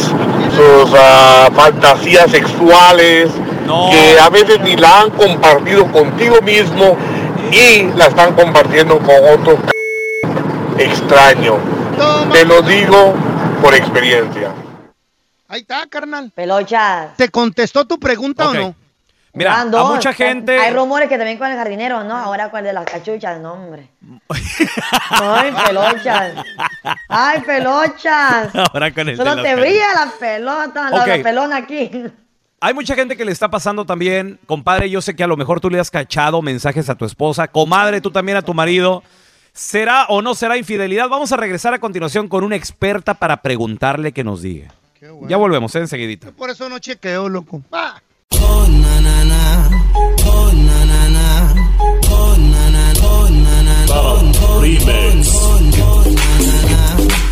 [0.56, 3.30] sus ah, fantasías sexuales,
[3.92, 6.98] que a veces ni la han compartido contigo mismo
[7.52, 9.58] y la están compartiendo con otro
[10.78, 11.58] extraño.
[12.32, 13.14] Te lo digo
[13.62, 14.52] por experiencia.
[15.48, 16.32] Ahí está, carnal.
[16.34, 17.16] Pelochas.
[17.16, 18.76] ¿Te contestó tu pregunta o no?
[19.36, 20.60] Mira, Van a mucha gente...
[20.60, 22.16] Hay rumores que también con el jardinero, ¿no?
[22.16, 23.90] Ahora con el de las cachuchas, no, hombre.
[25.10, 26.34] Ay, pelochas.
[27.10, 28.54] Ay, pelochas.
[28.74, 31.08] Ahora con el de Solo las te brilla la pelota, la- Ok.
[31.08, 31.90] la pelona aquí.
[32.62, 34.40] Hay mucha gente que le está pasando también.
[34.46, 37.48] Compadre, yo sé que a lo mejor tú le has cachado mensajes a tu esposa.
[37.48, 39.04] Comadre, tú también a tu marido.
[39.54, 41.08] ¿Será o no será infidelidad?
[41.10, 44.74] Vamos a regresar a continuación con una experta para preguntarle que nos diga.
[45.28, 45.80] Ya volvemos, ¿eh?
[45.80, 46.32] enseguidita.
[46.32, 47.62] Por eso no chequeo, loco.
[47.72, 48.02] Ah.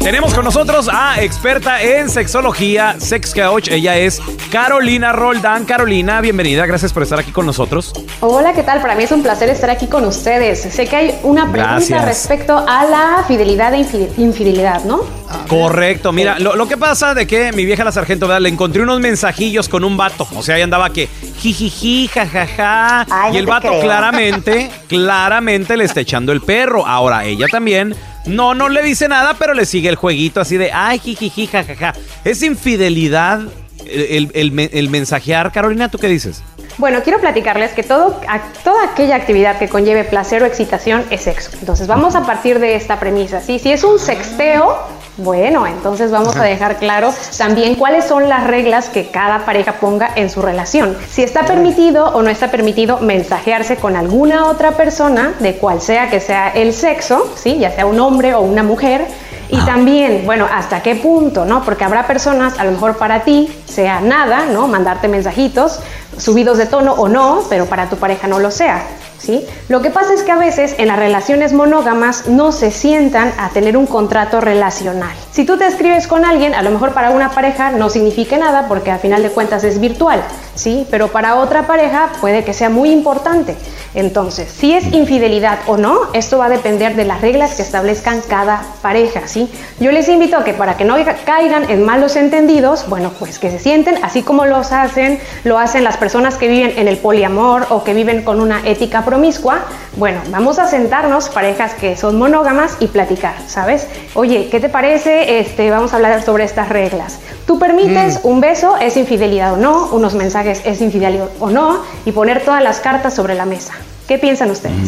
[0.04, 3.68] Tenemos con nosotros a experta en sexología, sex coach.
[3.70, 4.20] Ella es
[4.52, 5.64] Carolina Roldán.
[5.66, 6.66] Carolina, bienvenida.
[6.66, 7.94] Gracias por estar aquí con nosotros.
[8.20, 8.82] Hola, ¿qué tal?
[8.82, 10.62] Para mí es un placer estar aquí con ustedes.
[10.62, 12.06] Sé que hay una pregunta Gracias.
[12.06, 15.02] respecto a la fidelidad e infide- infidelidad, ¿no?
[15.48, 18.42] Correcto, mira, lo, lo que pasa de que mi vieja la sargento, ¿verdad?
[18.42, 20.28] le encontré unos mensajillos con un vato.
[20.36, 23.06] O sea, ahí andaba que jijiji, jajaja.
[23.10, 23.82] Ay, y no el te vato creo.
[23.82, 26.86] claramente, claramente le está echando el perro.
[26.88, 27.96] Ahora, ella también.
[28.26, 31.94] No, no le dice nada, pero le sigue el jueguito así de, ay, jijiji, jajaja.
[32.24, 33.42] ¿Es infidelidad
[33.88, 35.90] el, el- el me- el mensajear, Carolina?
[35.90, 36.44] ¿Tú qué dices?
[36.78, 38.20] Bueno, quiero platicarles que todo,
[38.64, 41.52] toda aquella actividad que conlleve placer o excitación es sexo.
[41.60, 43.42] Entonces vamos a partir de esta premisa.
[43.42, 43.60] ¿sí?
[43.60, 44.78] Si es un sexteo,
[45.18, 50.10] bueno, entonces vamos a dejar claro también cuáles son las reglas que cada pareja ponga
[50.16, 50.98] en su relación.
[51.10, 56.10] Si está permitido o no está permitido mensajearse con alguna otra persona, de cual sea
[56.10, 57.60] que sea el sexo, ¿sí?
[57.60, 59.06] ya sea un hombre o una mujer.
[59.50, 61.62] Y también, bueno, hasta qué punto, ¿no?
[61.66, 64.70] Porque habrá personas, a lo mejor para ti sea nada, ¿no?
[64.70, 65.82] Mandarte mensajitos
[66.18, 68.86] subidos de tono o no, pero para tu pareja no lo sea.
[69.22, 69.46] ¿Sí?
[69.70, 73.50] Lo que pasa es que a veces en las relaciones monógamas no se sientan a
[73.50, 75.16] tener un contrato relacional.
[75.32, 78.68] Si tú te escribes con alguien, a lo mejor para una pareja no signifique nada
[78.68, 80.24] porque a final de cuentas es virtual,
[80.56, 80.88] ¿sí?
[80.90, 83.56] Pero para otra pareja puede que sea muy importante.
[83.94, 88.22] Entonces, si es infidelidad o no, esto va a depender de las reglas que establezcan
[88.22, 89.52] cada pareja, ¿sí?
[89.80, 90.96] Yo les invito a que para que no
[91.26, 95.84] caigan en malos entendidos, bueno, pues que se sienten así como los hacen, lo hacen
[95.84, 99.66] las personas que viven en el poliamor o que viven con una ética promiscua.
[99.98, 103.86] Bueno, vamos a sentarnos, parejas que son monógamas, y platicar, ¿sabes?
[104.14, 105.40] Oye, ¿qué te parece?
[105.40, 107.20] Este, vamos a hablar sobre estas reglas.
[107.46, 108.78] ¿Tú permites un beso?
[108.78, 109.88] ¿Es infidelidad o no?
[109.88, 110.62] ¿Unos mensajes?
[110.64, 111.82] ¿Es infidelidad o no?
[112.06, 113.74] Y poner todas las cartas sobre la mesa.
[114.08, 114.88] ¿Qué piensan ustedes?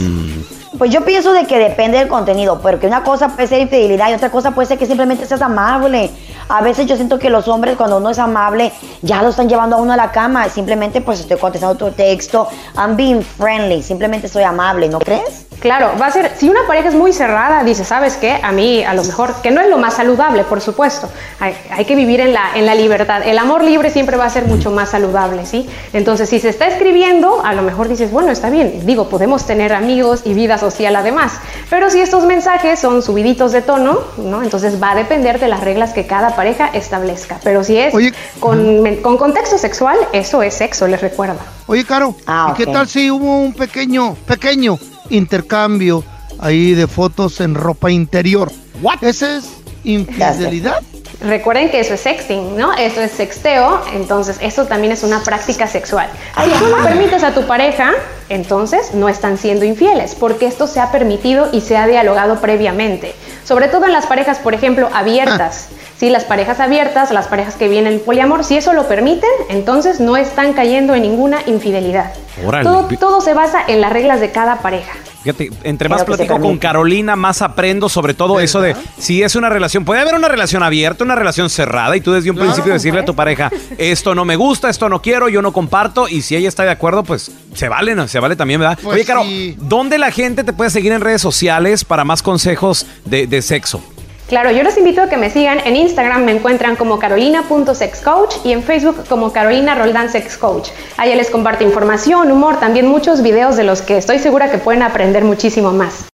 [0.77, 4.13] Pues yo pienso de que depende del contenido, porque una cosa puede ser infidelidad y
[4.13, 6.09] otra cosa puede ser que simplemente seas amable.
[6.49, 8.71] A veces yo siento que los hombres cuando uno es amable
[9.01, 10.49] ya lo están llevando a uno a la cama.
[10.49, 12.47] Simplemente pues estoy contestando tu texto.
[12.75, 13.83] I'm being friendly.
[13.83, 15.45] Simplemente soy amable, ¿no crees?
[15.63, 18.37] Claro, va a ser, si una pareja es muy cerrada, dice, ¿sabes qué?
[18.43, 21.09] A mí, a lo mejor, que no es lo más saludable, por supuesto.
[21.39, 23.21] Hay, hay que vivir en la, en la libertad.
[23.25, 25.69] El amor libre siempre va a ser mucho más saludable, ¿sí?
[25.93, 28.85] Entonces, si se está escribiendo, a lo mejor dices, bueno, está bien.
[28.85, 31.39] Digo, podemos tener amigos y vida social además.
[31.69, 34.43] Pero si estos mensajes son subiditos de tono, ¿no?
[34.43, 37.39] Entonces va a depender de las reglas que cada pareja establezca.
[37.41, 37.93] Pero si es
[38.41, 41.39] con, con contexto sexual, eso es sexo, les recuerdo.
[41.67, 42.17] Oye, Caro,
[42.49, 44.77] ¿y qué tal si hubo un pequeño, pequeño
[45.09, 46.03] intercambio
[46.39, 48.51] ahí de fotos en ropa interior?
[48.81, 49.03] ¿What?
[49.03, 49.45] ¿Ese es
[49.83, 50.81] infidelidad?
[51.21, 52.73] Recuerden que eso es sexting, ¿no?
[52.73, 56.09] Eso es sexteo, entonces eso también es una práctica sexual.
[56.43, 57.93] Si tú lo permites a tu pareja,
[58.29, 63.13] entonces no están siendo infieles, porque esto se ha permitido y se ha dialogado previamente.
[63.45, 65.69] Sobre todo en las parejas, por ejemplo, abiertas.
[66.03, 70.17] Si las parejas abiertas, las parejas que vienen poliamor, si eso lo permiten, entonces no
[70.17, 72.11] están cayendo en ninguna infidelidad.
[72.45, 72.65] Órale.
[72.65, 74.91] Todo, todo se basa en las reglas de cada pareja.
[75.23, 76.57] Fíjate, entre más platico con.
[76.57, 79.85] Carolina, más aprendo sobre todo eso de si es una relación.
[79.85, 82.99] Puede haber una relación abierta, una relación cerrada, y tú desde un Claro, principio decirle
[82.99, 86.35] a tu pareja, esto no me gusta, esto no quiero, yo no comparto, y si
[86.35, 88.09] ella está de acuerdo, pues se vale, ¿no?
[88.09, 88.77] Se vale también, ¿verdad?
[88.83, 89.55] Pues Oye, Caro, sí.
[89.57, 93.81] ¿dónde la gente te puede seguir en redes sociales para más consejos de, de sexo?
[94.27, 95.59] Claro, yo los invito a que me sigan.
[95.65, 100.69] En Instagram me encuentran como carolina.sexcoach y en Facebook como Carolina Roldán Sex Coach.
[100.97, 104.81] Ahí les comparto información, humor, también muchos videos de los que estoy segura que pueden
[104.81, 106.05] aprender muchísimo más.